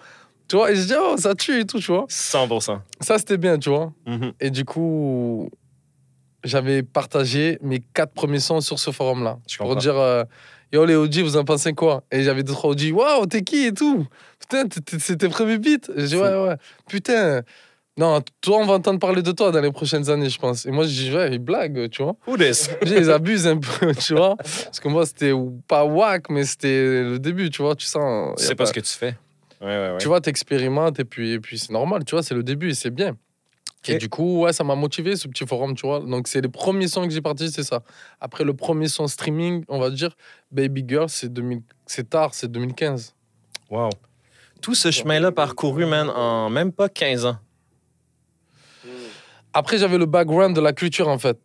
[0.49, 2.07] Tu vois, et je dis, oh, ça tue et tout, tu vois.
[2.09, 2.79] 100%.
[3.01, 3.92] Ça, c'était bien, tu vois.
[4.07, 4.33] Mhm.
[4.40, 5.51] Et du coup,
[6.44, 9.38] j'avais partagé mes quatre premiers sons sur ce forum-là.
[9.49, 10.22] Je Pour dire, euh,
[10.72, 12.05] yo les OG, vous en pensez quoi?
[12.12, 14.07] Et j'avais deux, trois OG, waouh, t'es qui et tout?
[14.38, 14.64] Putain,
[14.99, 16.57] c'est tes premiers beats J'ai dit, ouais, ouais.
[16.88, 17.42] Putain,
[17.98, 20.66] non, toi, on va entendre parler de toi dans les prochaines années, je pense.
[20.66, 22.16] Et moi, je dis, ouais, ils blaguent, tu vois.
[22.26, 22.68] Who this?
[22.82, 24.37] Je dis, Ils abusent un peu, tu vois.
[24.37, 25.32] Parce que moi, c'était
[25.66, 27.74] pas whack, mais c'était le début, tu vois.
[27.74, 28.38] Tu sens.
[28.38, 29.16] Sais pas ce que tu fais.
[29.62, 29.98] Ouais, ouais, ouais.
[29.98, 32.74] tu vois, t'expérimentes et puis, et puis c'est normal, tu vois, c'est le début et
[32.74, 33.16] c'est bien.
[33.88, 36.00] Et du coup, ouais, ça m'a motivé ce petit forum, tu vois.
[36.00, 37.82] Donc, c'est les premiers sons que j'ai partagés, c'est ça.
[38.20, 40.11] Après, le premier son streaming, on va dire,
[40.50, 43.14] Baby Girl, c'est 2000 c'est tard, c'est 2015.
[43.70, 43.90] Wow.
[44.61, 47.37] Tout ce chemin-là parcouru, man, en même pas 15 ans.
[49.59, 51.38] Après, j'avais le background de la culture, en fait.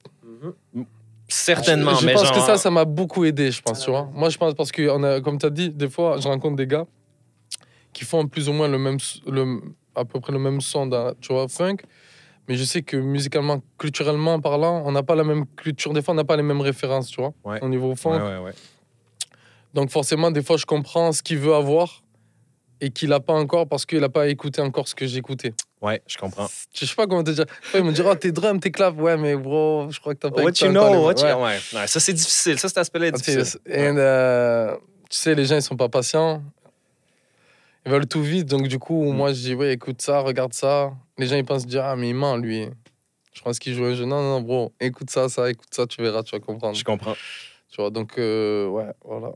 [1.29, 2.33] Certainement, je mais pense genre...
[2.33, 4.09] que ça, ça m'a beaucoup aidé, je pense, tu vois.
[4.13, 6.57] Moi, je pense parce que, on a, comme tu as dit, des fois, je rencontre
[6.57, 6.85] des gars
[7.93, 8.97] qui font plus ou moins le même,
[9.27, 9.61] le,
[9.95, 11.77] à peu près le même son, dans, tu vois, funk.
[12.49, 15.93] Mais je sais que musicalement, culturellement parlant, on n'a pas la même culture.
[15.93, 17.59] Des fois, on n'a pas les mêmes références, tu vois, Ouais.
[17.63, 18.19] au niveau funk.
[18.19, 18.51] ouais, ouais.
[19.73, 22.03] Donc, forcément, des fois, je comprends ce qu'il veut avoir
[22.81, 25.53] et qu'il n'a pas encore parce qu'il n'a pas écouté encore ce que j'écoutais.
[25.81, 26.47] Ouais, je comprends.
[26.73, 27.45] Je sais pas comment te dire.
[27.65, 28.97] Après, Ils me diront, oh, tes drums, tes claps.
[28.99, 31.23] Ouais, mais bro, je crois que t'as pas What you know, what you...
[31.25, 31.33] Ouais.
[31.33, 31.59] Ouais.
[31.73, 32.59] Ouais, ça, c'est difficile.
[32.59, 33.59] Ça, cet aspect-là est Ah, difficile.
[33.67, 34.75] et, euh,
[35.09, 36.43] tu sais, les gens, ils sont pas patients.
[37.85, 38.47] Ils veulent tout vite.
[38.47, 39.15] Donc, du coup, Mm.
[39.15, 40.91] moi, je dis, ouais, écoute ça, regarde ça.
[41.17, 42.67] Les gens, ils pensent dire, ah, mais il ment, lui.
[43.33, 44.05] Je pense qu'il joue un jeu.
[44.05, 46.75] Non, non, bro, écoute ça, ça, écoute ça, tu verras, tu vas comprendre.
[46.75, 47.15] Je comprends.
[47.69, 49.31] Tu vois, donc, euh, ouais, voilà.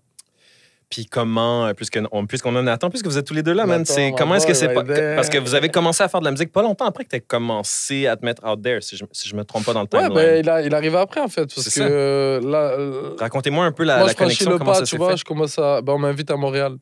[0.90, 3.84] Puis comment, euh, puisqu'on puisqu'on en attend, puisque vous êtes tous les deux là, man,
[3.86, 4.84] c'est comment est-ce que c'est pas...
[4.84, 5.16] there.
[5.16, 7.16] Parce que vous avez commencé à faire de la musique pas longtemps après que tu
[7.16, 9.82] as commencé à te mettre out there, si je, si je me trompe pas dans
[9.82, 10.14] le Ouais, timeline.
[10.14, 11.48] ben, il, a, il arrive après, en fait.
[11.54, 11.82] Parce que ça.
[11.84, 12.58] euh, là.
[12.78, 15.12] euh, Racontez-moi un peu la, moi, la je connexion, le comment pas, ça tu vois.
[15.12, 15.18] fait.
[15.18, 15.82] Je commence à.
[15.82, 16.76] Ben, on m'invite à Montréal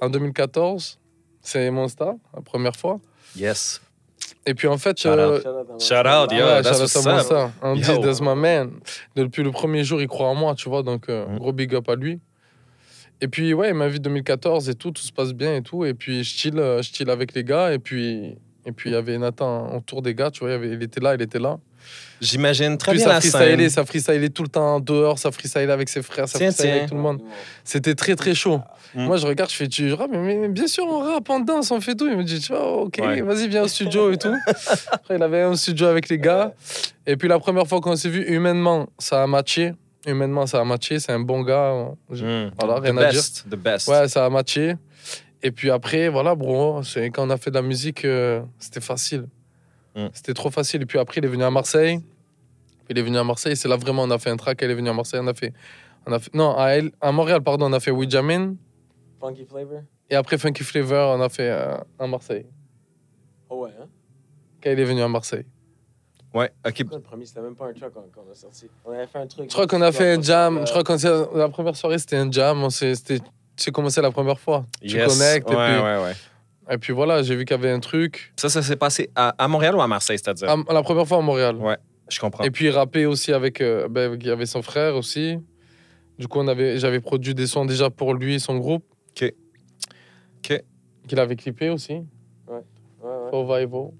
[0.00, 0.98] en 2014.
[1.42, 2.98] C'est mon star, la première fois.
[3.36, 3.80] Yes.
[4.46, 4.98] Et puis, en fait.
[4.98, 5.80] Shout euh, out.
[5.82, 7.50] Shout out, yo, Ouais, that's star.
[7.62, 8.70] On dit, that's my man.
[9.16, 10.82] Depuis le premier jour, il croit en moi, tu vois.
[10.82, 11.38] Donc, euh, Mm.
[11.38, 12.20] gros big up à lui.
[13.20, 15.84] Et puis, ouais, il m'invite 2014 et tout, tout se passe bien et tout.
[15.84, 17.72] Et puis, je chill, euh, je chill avec les gars.
[17.72, 20.54] Et puis, et puis il y avait Nathan autour des gars, tu vois.
[20.54, 21.58] il était là, il était là.
[22.20, 25.72] J'imagine très puis, bien ça la freestylait, ça freestylait tout le temps dehors, ça freestylait
[25.72, 27.22] avec ses frères, ça freestylait avec tout le monde.
[27.64, 28.60] C'était très, très chaud.
[28.94, 29.04] Mm.
[29.06, 31.70] Moi, je regarde, je fais, tu rappes, mais, mais bien sûr, on rappe, on danse,
[31.70, 32.06] on fait tout.
[32.08, 33.22] Il me dit, tu vois, ok, Ouais.
[33.22, 34.34] vas-y, viens au studio et tout.
[34.92, 36.52] Après, il avait un studio avec les gars.
[37.06, 39.72] Et puis, la première fois qu'on s'est vu, humainement, ça a matché.
[40.06, 40.98] Humainement, ça a matché.
[40.98, 41.90] C'est un bon gars.
[42.10, 42.50] Je- Mm.
[42.58, 43.20] Voilà, The rien à dire.
[43.20, 43.88] best, the best.
[43.88, 44.74] Ouais, ça a matché.
[45.42, 46.80] Et puis après, voilà, bro,
[47.14, 49.26] quand on a fait de la musique, euh, c'était facile.
[49.96, 50.06] Mm.
[50.12, 50.82] C'était trop facile.
[50.82, 52.00] Et puis après, il est venu à Marseille.
[52.88, 54.74] Il est venu à Marseille, c'est là vraiment, on a fait un track, elle est
[54.74, 55.52] venue à Marseille, on a fait...
[56.06, 58.56] On a fait non, à, El- à Montréal, pardon, on a fait Ouijamin.
[59.20, 59.82] Funky flavor?
[60.08, 62.46] Et après Funky Flavor, on a fait euh, à Marseille.
[63.48, 63.86] Oh ouais, hein?
[64.60, 65.44] Quand il est venu à Marseille.
[66.32, 66.78] Ouais, ok.
[66.92, 68.66] Le premier, c'était même pas un track qu'on a sorti.
[68.84, 69.46] On avait fait un truc.
[69.48, 70.58] Je crois qu'on a fait un jam.
[70.58, 72.62] Euh, Je crois que la première soirée, c'était un jam.
[72.62, 73.20] On s'est- c'était-
[73.56, 74.64] Tu commencé la première fois.
[74.80, 75.06] Tu Yes.
[75.18, 75.50] connectes.
[75.50, 76.12] Ouais, et, puis, ouais, ouais.
[76.74, 78.32] et puis voilà, j'ai vu qu'il y avait un truc.
[78.36, 80.48] Ça, ça s'est passé à, à Montréal ou à Marseille, c'est-à-dire?
[80.48, 81.56] À- la première fois à Montréal.
[81.56, 81.76] Ouais,
[82.08, 82.42] je comprends.
[82.44, 83.60] Et puis il rappait aussi avec.
[83.60, 85.38] euh, ben, il y avait son frère aussi.
[86.18, 88.84] Du coup, on avait, j'avais produit des sons déjà pour lui et son groupe.
[89.10, 89.34] Ok.
[90.38, 90.62] Ok.
[91.08, 91.94] Qu'il avait clippé aussi.
[92.48, 92.62] Ouais,
[93.02, 93.10] ouais.
[93.32, 93.94] Au Vivo.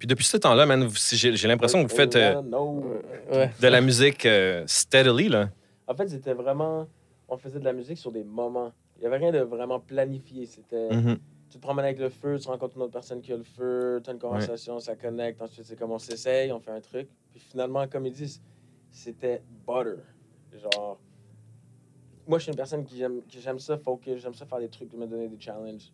[0.00, 2.40] Puis depuis ce temps-là, man, j'ai j'ai l'impression que vous faites euh.
[3.30, 3.50] Ouais.
[3.60, 5.50] de la musique euh, steadily, là.
[5.86, 6.88] En fait, c'était vraiment.
[7.28, 8.72] On faisait de la musique sur des moments.
[8.96, 10.46] Il n'y avait rien de vraiment planifié.
[10.46, 10.88] C'était.
[10.88, 11.18] Mhm.
[11.50, 14.00] Tu te promènes avec le feu, tu rencontres une autre personne qui a le feu,
[14.02, 15.42] tu as une conversation, ça connecte.
[15.42, 17.08] Ensuite, c'est comme on s'essaye, on fait un truc.
[17.30, 18.40] Puis finalement, comme ils disent,
[18.90, 20.00] c'était butter.
[20.62, 20.98] Genre.
[22.26, 24.70] Moi, je suis une personne qui j'aime qui j'aime ça focus, j'aime ça faire des
[24.70, 25.92] trucs, me donner des challenges.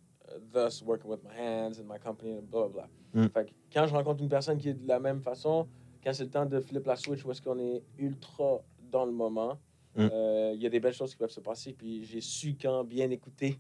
[0.53, 3.23] Thus, working with my hands and my company, and blah, blah, blah.
[3.25, 3.29] Mm.
[3.31, 5.67] Fait que quand je rencontre une personne qui est de la même façon,
[6.03, 9.13] quand c'est le temps de flip la switch où est-ce qu'on est ultra dans le
[9.13, 9.59] moment,
[9.97, 10.11] Mm.
[10.13, 11.73] euh, il y a des belles choses qui peuvent se passer.
[11.73, 13.59] Puis j'ai su quand bien écouter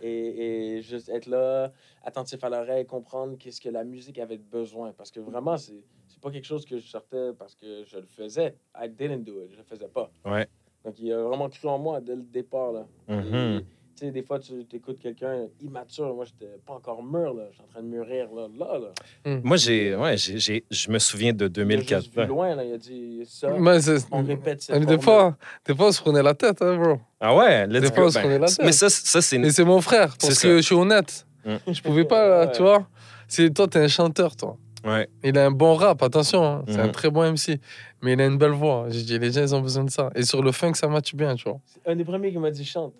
[0.00, 1.72] et, et juste être là,
[2.04, 4.92] attentif à l'oreille, comprendre qu'est-ce que la musique avait besoin.
[4.92, 8.06] Parce que vraiment, c'est c'est pas quelque chose que je sortais parce que je le
[8.06, 8.54] faisais.
[8.76, 9.50] I didn't do it.
[9.50, 10.10] Je le faisais pas.
[10.24, 10.46] Ouais.
[10.84, 12.70] Donc, il a vraiment cru en moi dès le départ.
[12.72, 12.86] Là.
[13.08, 13.34] Mhm.
[13.34, 13.64] Et,
[13.96, 16.12] Tu sais, des fois, tu écoutes quelqu'un immature.
[16.14, 17.32] Moi, j'étais pas encore mûr.
[17.32, 17.44] là.
[17.52, 18.48] J'étais en train de mûrir là.
[18.58, 19.40] là, là.
[19.44, 22.02] Moi, j'ai, ouais, j'ai, j'ai- je me souviens de Il a 2004.
[22.02, 22.54] juste vu loin.
[22.56, 22.64] Là.
[22.64, 23.50] Il a dit ça.
[23.58, 26.60] Mais c'est- On répète cette Mais des fois, des fois, on se prenait la tête,
[26.60, 26.98] hein, bro.
[27.20, 28.58] Ah ouais, let's Des fois, on se Ben, prenait la tête.
[28.64, 30.56] mais ça, ça c'est Et c'est mon frère, parce C'est que ça.
[30.56, 31.24] je suis honnête.
[31.44, 31.56] Mm.
[31.72, 32.52] Je pouvais pas, là, Ouais.
[32.52, 32.86] tu vois.
[33.28, 34.56] C'est toi, t'es un chanteur, toi.
[34.84, 35.08] Ouais.
[35.22, 36.44] Il a un bon rap, attention.
[36.44, 36.64] hein.
[36.68, 36.92] C'est un Mhm.
[36.92, 37.58] très bon MC.
[38.02, 38.86] Mais il a une belle voix.
[38.90, 40.10] J'ai dit, les gens, ils ont besoin de ça.
[40.14, 41.58] Et sur le funk, ça match bien, tu vois.
[41.64, 42.92] C'est un des premiers qui m'a dit chante.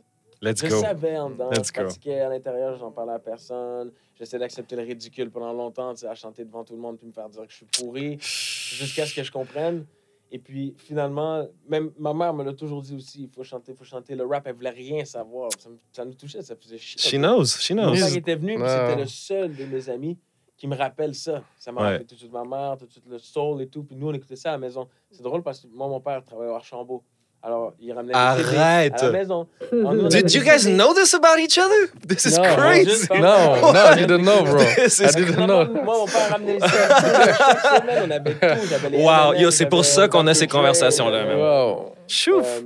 [0.44, 0.80] Let's je go.
[0.80, 1.50] savais en dedans.
[1.50, 1.80] Let's je go.
[1.84, 3.92] pratiquais à l'intérieur, j'en parlais à personne.
[4.14, 7.28] J'essayais d'accepter le ridicule pendant longtemps, à chanter devant tout le monde puis me faire
[7.28, 9.86] dire que je suis pourri, jusqu'à ce que je comprenne.
[10.30, 13.76] Et puis finalement, même ma mère me l'a toujours dit aussi, il faut chanter, il
[13.78, 14.14] faut chanter.
[14.16, 15.50] Le rap, elle voulait rien savoir.
[15.58, 16.98] Ça, me- ça nous touchait, ça faisait chier.
[17.00, 17.92] She knows, she Mon knows.
[17.92, 17.98] Oui.
[18.00, 18.68] père était venu, Ouais.
[18.68, 20.18] c'était le seul de mes amis
[20.56, 21.42] qui me rappelle ça.
[21.58, 21.86] Ça m'a Ouais.
[21.90, 23.84] rappelé tout de suite ma mère, tout de suite le soul et tout.
[23.84, 24.88] Puis nous, on écoutait ça à la maison.
[25.10, 27.04] C'est drôle parce que moi, mon père travaillait au Archambault.
[27.46, 27.74] Alors,
[28.14, 28.94] Arrête.
[29.02, 29.46] à la maison.
[29.72, 31.90] Alors, nous, on avait Did you guys know this about each other?
[32.08, 32.42] This is No.
[32.56, 32.88] crazy.
[32.90, 34.58] Juste- Non, non, I didn't know, bro.
[34.76, 35.66] This I is didn't know.
[35.66, 36.72] Moi, mon père ramenait les CD.
[36.78, 38.66] Chaque semaine, on avait tout.
[38.70, 41.42] J'avais les Wow, yo, c'est pour ça qu'on a ces conversations-là, j'avais- man.
[41.42, 41.92] Wow.
[42.08, 42.46] Chouf.
[42.46, 42.60] Euh,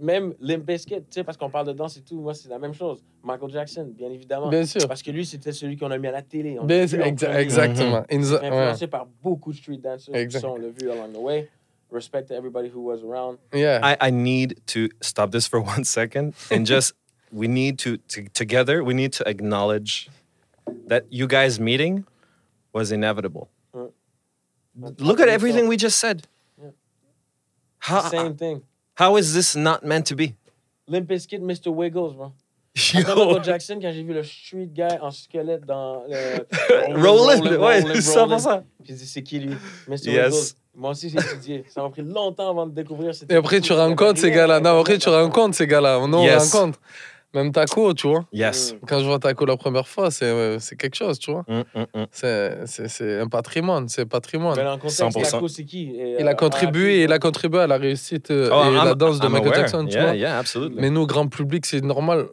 [0.00, 2.58] même Limp Bizkit, tu sais, parce qu'on parle de danse et tout, moi, c'est la
[2.60, 3.02] même chose.
[3.24, 4.48] Michael Jackson, bien évidemment.
[4.48, 4.86] Bien sûr.
[4.86, 6.56] Parce que lui, c'était celui qu'on a mis à la télé.
[6.60, 8.04] On Bien vu exa- exactement.
[8.10, 8.34] Il ouais.
[8.36, 10.14] influencé par beaucoup de street dancers.
[10.14, 10.40] Exact.
[10.42, 11.48] Ça, on l'a vu along the way.
[11.90, 13.38] Respect to everybody who was around.
[13.52, 13.80] Yeah.
[13.82, 16.94] I, I need to stop this for one second and just
[17.32, 20.08] we need to, to together we need to acknowledge
[20.86, 22.04] that you guys meeting
[22.72, 23.50] was inevitable.
[23.74, 23.90] Ouais.
[24.98, 26.26] Look at everything we just said.
[26.62, 26.70] Yeah.
[27.78, 28.62] How, Same thing.
[28.94, 30.36] how is this not meant to be?
[30.86, 31.72] Limp Bizkit, Mr.
[31.72, 32.32] Wiggles, bro.
[32.94, 36.94] Michael Jackson, quand j'ai vu le street guy en squelette dans le.
[36.94, 38.62] Roland, ouais, rollin', 100%.
[38.84, 39.54] J'ai dit, c'est qui lui?
[39.88, 39.96] Mr.
[40.10, 40.56] Yes.
[40.76, 41.64] Moi aussi, j'ai étudié.
[41.68, 43.12] Ça m'a pris longtemps avant de découvrir.
[43.28, 44.60] Et après, tu rencontres ces gars-là.
[44.60, 45.98] Non, après, tu rencontres ces gars-là.
[46.00, 46.78] On rencontre.
[47.32, 48.24] Même Taco, tu vois.
[48.32, 48.74] Yes.
[48.74, 48.86] Mm.
[48.88, 51.44] Quand je vois Taco la première fois, c'est euh, c'est quelque chose, tu vois.
[51.46, 52.06] Mm, mm, mm.
[52.10, 54.56] C'est- C'est c'est un patrimoine, c'est patrimoine.
[54.56, 55.30] Mais dans le contexte, 100%.
[55.30, 55.90] Taco, c'est qui?
[55.96, 58.84] Et, Il a euh, contribué, il a contribué à la réussite euh, Oh, et I'm-
[58.84, 59.60] la danse de I'm Michael aware.
[59.60, 60.16] Jackson, tu yeah, vois.
[60.16, 60.80] Yeah, absolutely.
[60.80, 62.26] Mais nous, grand public, c'est normal.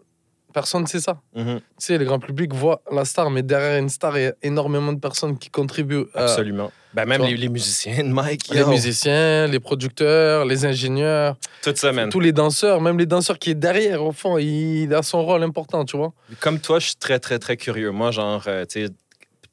[0.58, 1.22] Personne ne sait ça.
[1.36, 1.60] Mhm.
[1.60, 4.34] Tu sais, le grand public voit la star, mais derrière une star, il y a
[4.42, 6.08] énormément de personnes qui contribuent.
[6.16, 6.72] à- Absolument.
[6.96, 8.48] Ben, même les, les musiciens, Mike.
[8.50, 8.68] les yo.
[8.70, 12.10] musiciens, les producteurs, les ingénieurs, Toute semaine.
[12.10, 15.44] tous les danseurs, même les danseurs qui est derrière, au fond, il a son rôle
[15.44, 16.12] important, tu vois.
[16.40, 17.92] Comme toi, je suis très, très, très curieux.
[17.92, 18.92] Moi, genre, euh, tu sais,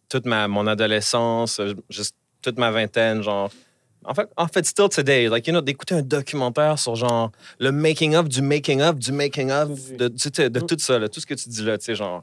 [0.09, 3.51] toute ma, mon adolescence, euh, juste toute ma vingtaine, genre.
[4.05, 7.73] En fait, en fait, still today, like, you know, d'écouter un documentaire sur, genre, le
[7.73, 11.35] making-of du making-of du making-of, de, tu sais, de tout ça, là, tout ce que
[11.35, 12.23] tu dis là, tu sais, genre,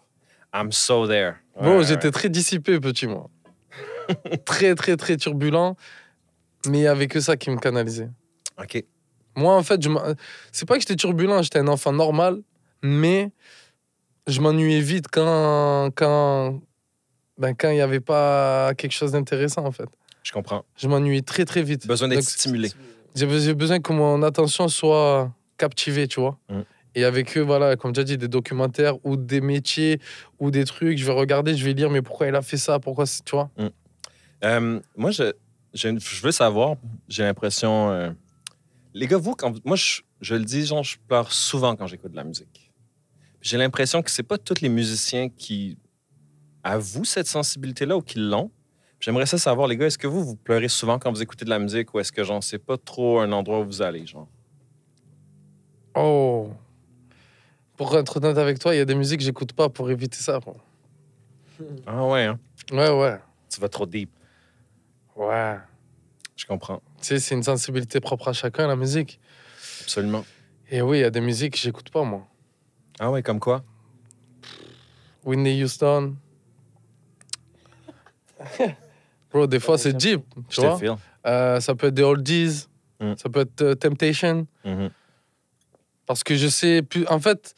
[0.53, 1.35] I'm so there.
[1.55, 3.29] Ouais, Bon, ouais, j'étais très dissipé, petit, moi.
[4.45, 5.75] très, très, très turbulent,
[6.67, 8.09] mais il n'y avait que ça qui me canalisait.
[8.59, 8.83] OK.
[9.35, 9.89] Moi, en fait, je
[10.51, 12.41] c'est pas que j'étais turbulent, j'étais un enfant normal,
[12.83, 13.31] mais
[14.27, 16.59] je m'ennuyais vite quand quand
[17.37, 19.89] ben, quand il n'y avait pas quelque chose d'intéressant, en fait.
[20.23, 20.63] Je comprends.
[20.77, 21.87] Je m'ennuyais très, très vite.
[21.87, 22.71] Besoin d'être stimulé.
[23.15, 26.37] J'ai besoin que mon attention soit captivée, tu vois.
[26.49, 26.61] Mm.
[26.95, 29.99] Et avec eux, voilà, comme tu as dit, des documentaires ou des métiers
[30.39, 32.79] ou des trucs, je vais regarder, je vais lire, mais pourquoi il a fait ça?
[32.79, 33.49] Pourquoi, c'est- tu vois?
[34.43, 35.31] Euh, moi, je,
[35.73, 36.75] je, je veux savoir,
[37.07, 37.91] j'ai l'impression.
[37.91, 38.11] euh,
[38.93, 42.11] les gars, vous, quand, moi, je, je le dis, genre, je pleure souvent quand j'écoute
[42.11, 42.71] de la musique.
[43.41, 45.77] J'ai l'impression que c'est pas tous les musiciens qui
[46.63, 48.51] avouent cette sensibilité-là ou qui l'ont.
[49.01, 51.49] J'aimerais ça savoir, les gars, est-ce que vous, vous pleurez souvent quand vous écoutez de
[51.49, 54.27] la musique ou est-ce que, genre, c'est pas trop un endroit où vous allez, genre?
[55.95, 56.51] Oh
[57.77, 60.17] Pour être honnête avec toi, il y a des musiques que j'écoute pas pour éviter
[60.17, 60.39] ça.
[60.39, 60.53] quoi.
[61.87, 62.39] Ah ouais, hein?
[62.71, 63.19] Ouais, ouais.
[63.49, 64.11] Tu vas trop deep.
[65.15, 65.57] Ouais.
[66.35, 66.79] Je comprends.
[67.01, 69.19] Tu sais, c'est une sensibilité propre à chacun, la musique.
[69.81, 70.23] Absolument.
[70.69, 72.27] Et oui, il y a des musiques que j'écoute pas, moi.
[72.99, 73.63] Ah ouais, comme quoi?
[75.25, 76.15] Whitney Houston.
[79.31, 80.79] Bro, des fois, c'est deep, tu vois.
[81.25, 82.67] Euh, ça peut être des oldies,
[82.99, 83.15] Mm.
[83.17, 84.45] ça peut être euh, Temptation.
[84.63, 84.91] Mhm.
[86.05, 87.07] Parce que je sais plus.
[87.07, 87.55] En fait,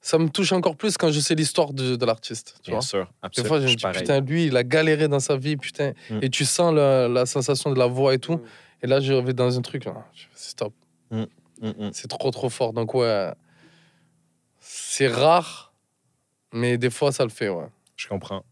[0.00, 2.54] ça me touche encore plus quand je sais l'histoire de, de l'artiste.
[2.62, 2.86] Tu Bien vois.
[2.86, 3.04] sûr.
[3.04, 3.48] Des Absolument.
[3.48, 4.00] fois, je me dis, pareil.
[4.00, 5.92] putain, lui, il a galéré dans sa vie, putain.
[6.08, 6.20] Mm.
[6.22, 8.36] Et tu sens la, la sensation de la voix et tout.
[8.36, 8.42] Mm.
[8.84, 9.90] Et là, je vais dans un truc, fais,
[10.34, 10.72] c'est stop.
[11.10, 11.24] Mm,
[11.60, 11.90] mm.
[11.92, 12.72] C'est trop, trop fort.
[12.72, 13.32] Donc, ouais,
[14.60, 15.72] c'est rare,
[16.52, 17.66] mais des fois, ça le fait, ouais.
[17.96, 18.44] Je comprends.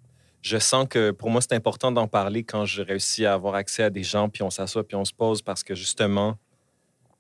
[0.45, 3.83] Je sens que pour moi, c'est important d'en parler quand j'ai réussi à avoir accès
[3.83, 6.37] à des gens, puis on s'assoit, puis on se pose parce que justement,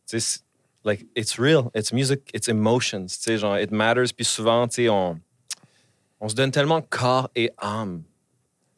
[0.06, 0.40] tu sais,
[0.84, 4.12] like, it's real, it's music, it's emotions, tu sais, genre, it matters.
[4.14, 5.18] Puis souvent, tu sais, on,
[6.20, 8.02] on se donne tellement corps et âme.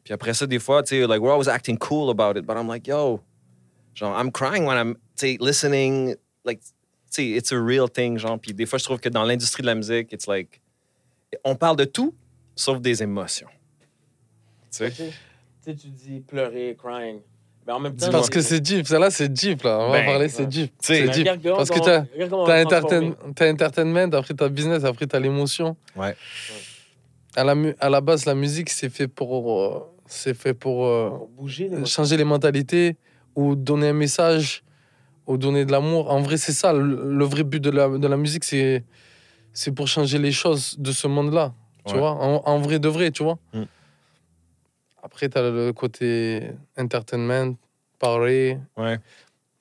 [0.05, 2.55] Puis après ça, des fois, tu sais, like, we're always acting cool about it, but
[2.55, 3.19] I'm like, yo,
[3.95, 6.71] genre, I'm crying when I'm, tu sais, listening, like, tu
[7.09, 8.39] sais, it's a real thing, genre.
[8.39, 10.61] Puis des fois, je trouve que dans l'industrie de la musique, it's like,
[11.43, 12.15] on parle de tout,
[12.55, 13.49] sauf des émotions.
[14.71, 15.13] Tu sais?
[15.65, 17.19] Tu dis pleurer, crying.
[17.65, 18.09] Mais en même temps.
[18.09, 19.79] Parce que c'est deep, ça là, c'est deep, là.
[19.81, 20.71] On va Ben, parler, c'est deep.
[20.79, 21.27] C'est deep.
[21.43, 22.63] Parce que t'as- transformer.
[22.63, 25.75] entertain, entertainment, après t'as business, après t'as l'émotion.
[25.95, 26.15] Ouais.
[27.35, 31.09] À la, à la base, la musique, c'est fait pour, euh, c'est fait pour euh,
[31.09, 32.95] Pour bouger les changer les mentalités
[33.35, 34.63] ou donner un message
[35.27, 36.09] ou donner de l'amour.
[36.09, 36.71] En vrai, c'est ça.
[36.71, 38.85] Le, le vrai but de la, de la musique, c'est,
[39.51, 41.53] c'est pour changer les choses de ce monde-là.
[41.85, 41.99] Tu Ouais.
[41.99, 43.37] vois, en, en vrai de vrai, tu vois.
[43.53, 43.63] Mm.
[45.03, 47.55] Après, t'as le côté entertainment,
[47.99, 48.57] parler.
[48.75, 48.99] Ouais.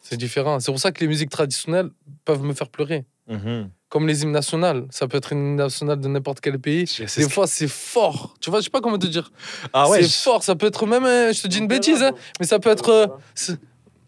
[0.03, 0.61] C'est différent.
[0.61, 1.91] C'est pour ça que les musiques traditionnelles
[2.25, 3.05] peuvent me faire pleurer.
[3.29, 3.71] Mhm.
[3.89, 4.87] Comme les hymnes nationales.
[4.91, 6.85] Ça peut être une hymne nationale de n'importe quel pays.
[6.99, 8.35] Des ce- fois, c'est fort.
[8.41, 9.31] Tu vois, je sais pas comment te dire.
[9.73, 10.43] Ah ouais, c'est je- fort.
[10.43, 12.89] Ça peut être même, euh, je te dis une bêtise, hein, mais ça peut être
[12.89, 13.07] euh,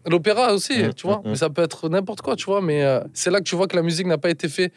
[0.05, 1.21] l'opéra aussi, Mm, tu vois.
[1.25, 2.61] Mais ça peut être n'importe quoi, tu vois.
[2.61, 4.73] Mais euh, c'est là que tu vois que la musique n'a pas été faite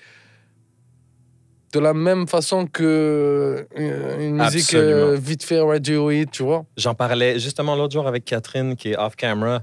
[1.73, 4.02] de la même façon que euh,
[4.45, 6.65] musique euh, vite fait Radiohead, tu vois.
[6.77, 9.63] J'en parlais justement l'autre jour avec Catherine, qui est off-camera,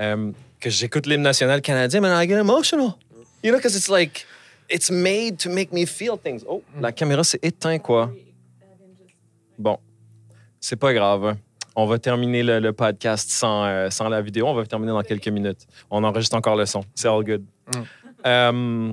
[0.00, 2.94] euh, que j'écoute l'hymne national canadien, mais I get emotional.
[3.42, 4.26] You know, because it's like,
[4.70, 6.44] it's made to make me feel things.
[6.48, 8.10] Oh, la caméra s'est éteinte, quoi.
[9.58, 9.78] Bon,
[10.60, 11.36] c'est pas grave.
[11.76, 14.46] On va terminer le, le podcast sans, euh, sans la vidéo.
[14.46, 15.66] On va terminer dans quelques minutes.
[15.90, 16.84] On enregistre encore le son.
[16.94, 17.44] C'est all good.
[17.66, 17.80] Mm.
[18.26, 18.92] Euh,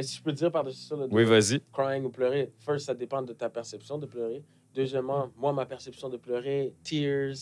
[0.00, 1.60] Mais si je peux dire par-dessus ça, là, de oui, vas-y.
[1.74, 4.42] crying ou pleurer, first, ça dépend de ta perception de pleurer.
[4.74, 7.34] Deuxièmement, moi, ma perception de pleurer, tears,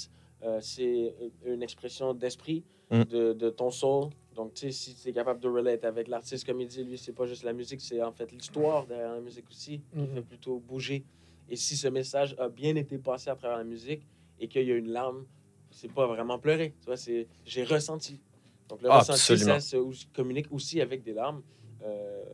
[0.43, 1.15] euh, c'est
[1.47, 3.03] une expression d'esprit, Mm.
[3.05, 4.09] de, de ton soul.
[4.35, 6.99] Donc, tu sais, si tu es capable de relate avec l'artiste, comme il dit, lui,
[6.99, 10.15] c'est pas juste la musique, c'est en fait l'histoire derrière la musique aussi, qui Mhm.
[10.15, 11.05] fait plutôt bouger.
[11.49, 14.03] Et si ce message a bien été passé à travers la musique
[14.41, 15.27] et qu'il y a une larme,
[15.71, 16.75] c'est pas vraiment pleurer.
[16.81, 18.21] Tu vois, c'est j'ai ressenti.
[18.69, 19.61] Donc, le Ah, ressenti, absolument.
[19.61, 21.43] ça se communique aussi avec des larmes,
[21.85, 22.25] euh,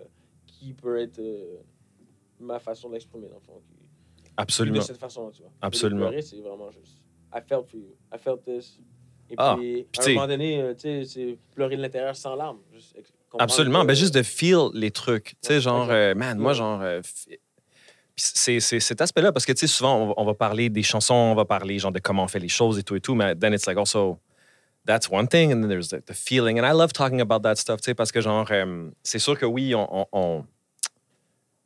[0.65, 1.57] qui peut être euh,
[2.41, 3.61] ma façon de l'exprimer, dans le fond.
[3.67, 4.79] qui- Absolument.
[4.79, 5.53] De cette façon-là, tu vois.
[5.61, 6.11] Absolument.
[6.21, 6.99] c'est vraiment juste.
[7.35, 7.95] I felt for you.
[8.13, 8.79] I felt this.
[9.31, 12.35] Et Ah, puis, à un moment donné, euh, tu sais, c'est pleurer de l'intérieur sans
[12.35, 12.59] larmes.
[12.73, 12.95] Juste
[13.39, 13.83] Absolument.
[13.83, 15.31] que- Ben, juste de feel les trucs.
[15.31, 16.59] Tu sais, Ouais, genre, euh, man, moi, Ouais.
[16.59, 16.81] genre.
[16.83, 17.01] euh,
[18.17, 21.15] c'est cet aspect-là, parce que, tu sais, souvent, on va, on va parler des chansons,
[21.15, 23.35] on va parler, genre, de comment on fait les choses et tout et tout, mais
[23.35, 24.19] then it's like also,
[24.87, 26.61] that's one thing, and then there's the, the feeling.
[26.61, 29.37] And I love talking about that stuff, tu sais, parce que, genre, euh, c'est sûr
[29.39, 30.45] que oui, on, on, on,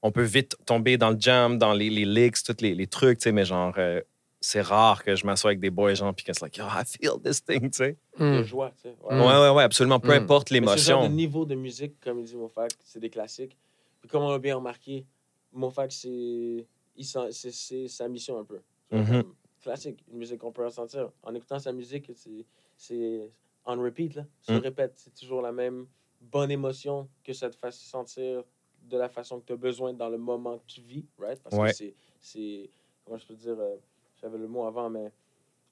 [0.02, 3.18] on peut vite tomber dans le jam, dans les, les licks, tous les, les trucs,
[3.18, 4.00] tu sais, mais genre, euh,
[4.40, 6.84] c'est rare que je m'assoie avec des boys, genre, puis que c'est like, yo, I
[6.84, 7.96] feel this thing, tu sais.
[8.18, 8.42] de Mm.
[8.44, 8.96] joie, tu sais.
[9.02, 9.20] Ouais, Mm.
[9.20, 9.98] ouais, ouais, absolument.
[9.98, 10.22] Peu Mm.
[10.22, 11.08] importe de l'émotion.
[11.08, 13.56] niveau de musique, comme il dit Mofac, c'est des classiques.
[14.00, 15.04] Puis comme on l'a bien remarqué,
[15.52, 16.66] Mofac, c'est
[17.00, 18.60] il sent- c'est- c'est sa mission un peu.
[18.92, 19.22] Mhm.
[19.22, 21.10] comme Classique, une musique qu'on peut ressentir.
[21.24, 22.46] En écoutant sa musique, c'est-
[22.76, 23.28] c'est
[23.66, 24.24] on repeat, là.
[24.42, 24.56] Se Mm.
[24.58, 24.92] répète.
[24.96, 25.86] C'est toujours la même
[26.20, 28.44] bonne émotion que ça te fasse sentir
[28.88, 31.40] de la façon que tu as besoin dans le moment que tu vis, right?
[31.42, 31.68] Parce Ouais.
[31.70, 32.70] que c'est- c'est,
[33.04, 33.76] comment je peux dire, euh,
[34.20, 35.12] j'avais le mot avant, mais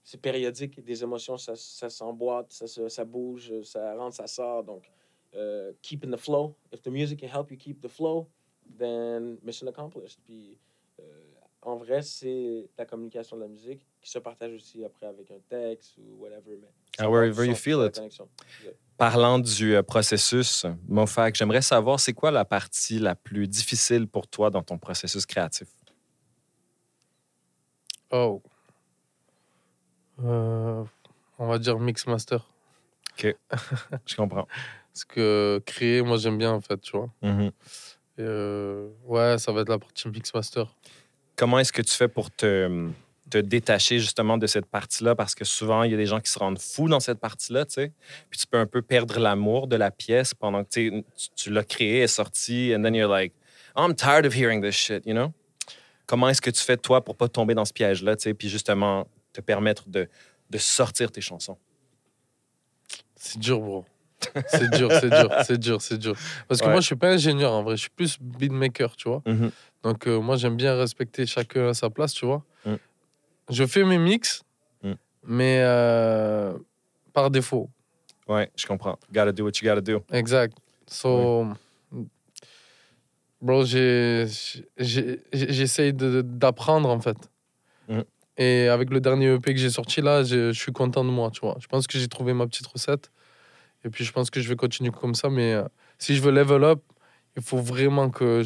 [0.05, 0.83] c'est périodique.
[0.85, 4.62] Des émotions, ça, ça s'emboîte, ça, se- ça bouge, ça rentre, ça sort.
[4.64, 4.91] Donc,
[5.35, 6.55] euh, keep in the flow.
[6.73, 8.29] If the music can help you keep the flow,
[8.79, 10.19] then mission accomplished.
[10.25, 10.57] Puis
[11.01, 11.05] euh,
[11.62, 15.41] en vrai, c'est la communication de la musique qui se partage aussi après avec un
[15.49, 16.57] texte ou whatever.
[16.61, 17.97] Mais ça Ah, you feel it.
[18.62, 18.73] Yeah.
[18.99, 24.27] Parlant du euh, processus, Mofac, j'aimerais savoir, c'est quoi la partie la plus difficile pour
[24.27, 25.69] toi dans ton processus créatif?
[28.11, 28.43] Oh.
[30.25, 30.83] Euh,
[31.39, 32.49] on va dire mix master.
[33.19, 34.49] Je comprends.
[34.95, 37.11] Parce que créer, moi j'aime bien en fait, tu vois.
[37.23, 37.53] Et,
[38.21, 40.75] euh, ouais, ça va être la partie mix master.
[41.37, 42.89] Comment est-ce que tu fais pour te,
[43.31, 45.14] te détacher justement de cette partie-là?
[45.14, 47.64] Parce que souvent, il y a des gens qui se rendent fous dans cette partie-là,
[47.66, 47.93] tu sais.
[48.31, 51.03] Puis tu peux un peu perdre l'amour de la pièce pendant que
[51.35, 53.33] tu l'as créée, est sortie, and then you're like,
[53.77, 55.33] I'm tired of hearing this shit, you know?
[56.07, 58.49] Comment est-ce que tu fais, toi, pour pas tomber dans ce piège-là, tu sais, puis
[58.49, 60.09] justement te permettre de,
[60.51, 61.59] de sortir tes chansons?
[63.16, 63.85] C'est dur, bro.
[64.49, 66.14] C'est dur, c'est dur, c'est dur, c'est dur.
[66.49, 66.72] Parce que Ouais.
[66.72, 69.22] moi, je suis pas ingénieur en vrai, je suis plus beatmaker, tu vois.
[69.27, 69.51] Mhm.
[69.83, 72.43] Donc, euh, moi, j'aime bien respecter chacun à sa place, tu vois.
[72.64, 72.74] Mm.
[73.51, 74.43] Je fais mes mix,
[74.83, 74.93] Mm.
[75.25, 76.57] mais euh,
[77.13, 77.71] par défaut.
[78.29, 78.99] Ouais, je comprends.
[79.13, 80.03] Gotta do what you gotta do.
[80.11, 80.57] Exact.
[80.89, 81.47] So,
[83.41, 84.27] bro, j'ai-
[84.79, 87.17] j'ai- j'ai- j'essaye d'apprendre en fait.
[87.89, 88.01] Mm.
[88.39, 91.31] Et avec le dernier EP que j'ai sorti là, je je suis content de moi,
[91.31, 91.57] tu vois.
[91.61, 93.11] Je pense que j'ai trouvé ma petite recette.
[93.85, 95.31] Et puis je pense que je vais continuer comme ça.
[95.31, 95.65] Mais euh,
[95.99, 96.81] si je veux level up,
[97.37, 98.43] il faut vraiment que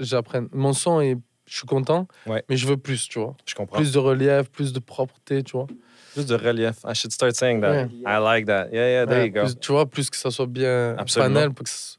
[0.00, 0.48] j'apprenne.
[0.52, 1.16] Mon son, est,
[1.50, 2.44] je suis content, Ouais.
[2.48, 3.34] mais je veux plus, tu vois.
[3.44, 3.76] Je comprends.
[3.76, 5.66] Plus de relief, plus de propreté, tu vois.
[6.14, 6.76] Plus de relief.
[6.86, 7.72] I should start saying that.
[7.86, 7.88] Ouais.
[8.06, 8.68] I like that.
[8.72, 9.40] Yeah, yeah, there Ouais, you go.
[9.42, 11.34] plus- tu vois, plus que ça soit bien Absolument.
[11.34, 11.96] panel, pour que, ça-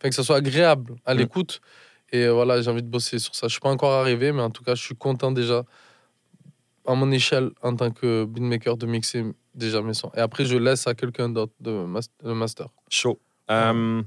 [0.00, 1.18] enfin, que ça soit agréable à Mm.
[1.18, 1.60] l'écoute.
[2.12, 3.46] Et euh, voilà, j'ai envie de bosser sur ça.
[3.48, 5.64] Je suis pas encore arrivé, mais en tout cas, je suis content déjà,
[6.86, 9.24] à mon échelle, en tant que beatmaker, de mixer
[9.54, 10.10] déjà mes sons.
[10.16, 12.68] Et après, je laisse à quelqu'un d'autre de, mas- de master.
[12.88, 13.20] Chaud.
[13.50, 14.02] Euh,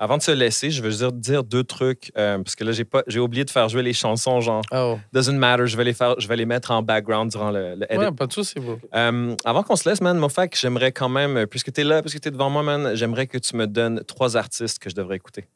[0.00, 2.86] avant de se laisser, je veux dire, dire deux trucs, euh, parce que là, j'ai
[2.86, 4.98] pas, j'ai oublié de faire jouer les chansons, genre, oh.
[5.12, 7.92] doesn't matter, je vais les faire, je vais les mettre en background durant le, le
[7.92, 8.04] edit.
[8.04, 8.78] Ouais, pas de souci, bro.
[8.94, 12.00] Euh, avant qu'on se laisse, man, Mofac, j'aimerais quand même, euh, puisque tu es là,
[12.00, 14.94] puisque tu es devant moi, man, j'aimerais que tu me donnes trois artistes que je
[14.94, 15.46] devrais écouter.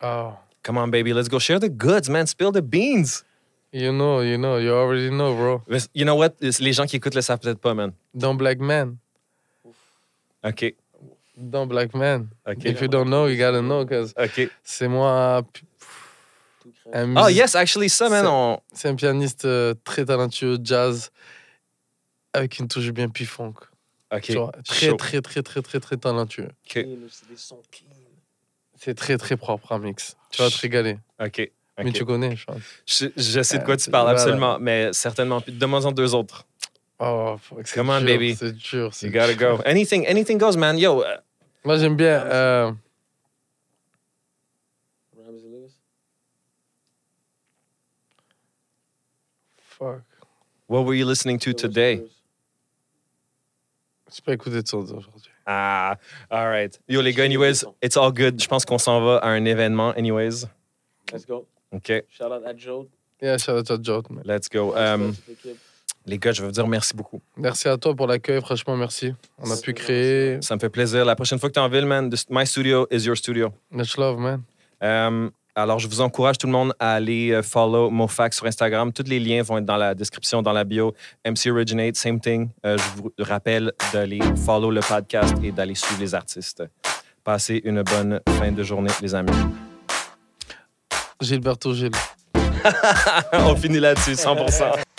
[0.00, 0.40] Ah.
[0.62, 3.24] Come on, baby, let's go share the goods, man, spill the beans.
[3.74, 5.62] You know, you know, you already know, bro.
[5.92, 6.30] You know what?
[6.40, 7.92] Les gens qui écoutent le savent peut-être pas, man.
[8.14, 8.96] Dans Black Man.
[10.42, 10.74] OK.
[11.36, 12.28] Dans Black Man.
[12.46, 12.64] OK.
[12.64, 14.48] If you don't know, you gotta know, because OK.
[14.62, 15.42] c'est moi,
[16.92, 18.60] un Oh, yes, actually, ça, man, C'est- on...
[18.72, 21.10] C'est un pianiste euh, très talentueux, jazz,
[22.32, 23.54] avec une touche bien P-funk.
[24.12, 24.20] OK.
[24.22, 24.52] tu vois.
[24.66, 26.48] Très, très, très, très, très, très talentueux.
[26.68, 26.84] Clean,
[28.76, 30.16] C'est très, très propre à mix.
[30.30, 30.98] Tu vas te régaler.
[31.20, 31.50] OK.
[31.82, 32.60] Mais tu connais, je pense.
[32.86, 34.20] Je, je sais de quoi Euh, tu parles, voilà.
[34.20, 35.40] absolument, mais certainement.
[35.40, 36.46] Puis Donne-moi-en deux autres.
[37.00, 38.34] Oh, fuck, Come on, dur, baby.
[38.36, 38.94] C'est dur.
[38.94, 39.56] c'est You gotta dur.
[39.58, 39.62] go.
[39.66, 40.78] Anything, anything goes, man.
[40.78, 41.18] Yo, uh,
[41.64, 42.22] Moi, j'aime bien.
[42.26, 42.72] euh,
[45.16, 45.72] Ramsey Lewis.
[49.58, 50.02] fuck.
[50.68, 52.02] what were you listening to today?
[54.12, 55.30] J'ai pas écouté de son aujourd'hui.
[55.46, 55.96] Ah,
[56.30, 56.78] all right.
[56.88, 58.40] Yo, les gars, anyways, it's all good.
[58.40, 60.46] Je pense qu'on s'en va à un événement, anyways.
[61.12, 61.46] Let's go.
[61.72, 62.86] OK, Shout out à Joe.
[63.20, 64.22] Yeah, shout out à Jot, man.
[64.24, 64.70] let's go.
[64.70, 65.58] Shout out à Um, toute l'équipe.
[66.06, 67.20] Les gars, je veux vous dire merci beaucoup.
[67.36, 69.14] Merci à toi pour l'accueil, franchement, merci.
[69.38, 70.38] On a pu créer.
[70.42, 71.04] Ça me fait plaisir.
[71.04, 73.52] La prochaine fois que tu es en ville, man, this- my studio is your studio.
[73.70, 74.42] Much love, man.
[74.82, 78.92] Um, alors, je vous encourage tout le monde à aller euh, follow Mofax sur Instagram.
[78.92, 80.94] Tous les liens vont être dans la description, dans la bio.
[81.24, 82.50] MC Originate, same thing.
[82.66, 86.64] Euh, je vous rappelle d'aller follow le podcast et d'aller suivre les artistes.
[87.22, 89.30] Passez une bonne fin de journée, les amis.
[91.20, 91.90] Gilberto Gilles.
[93.32, 94.72] On finit là-dessus, 100%.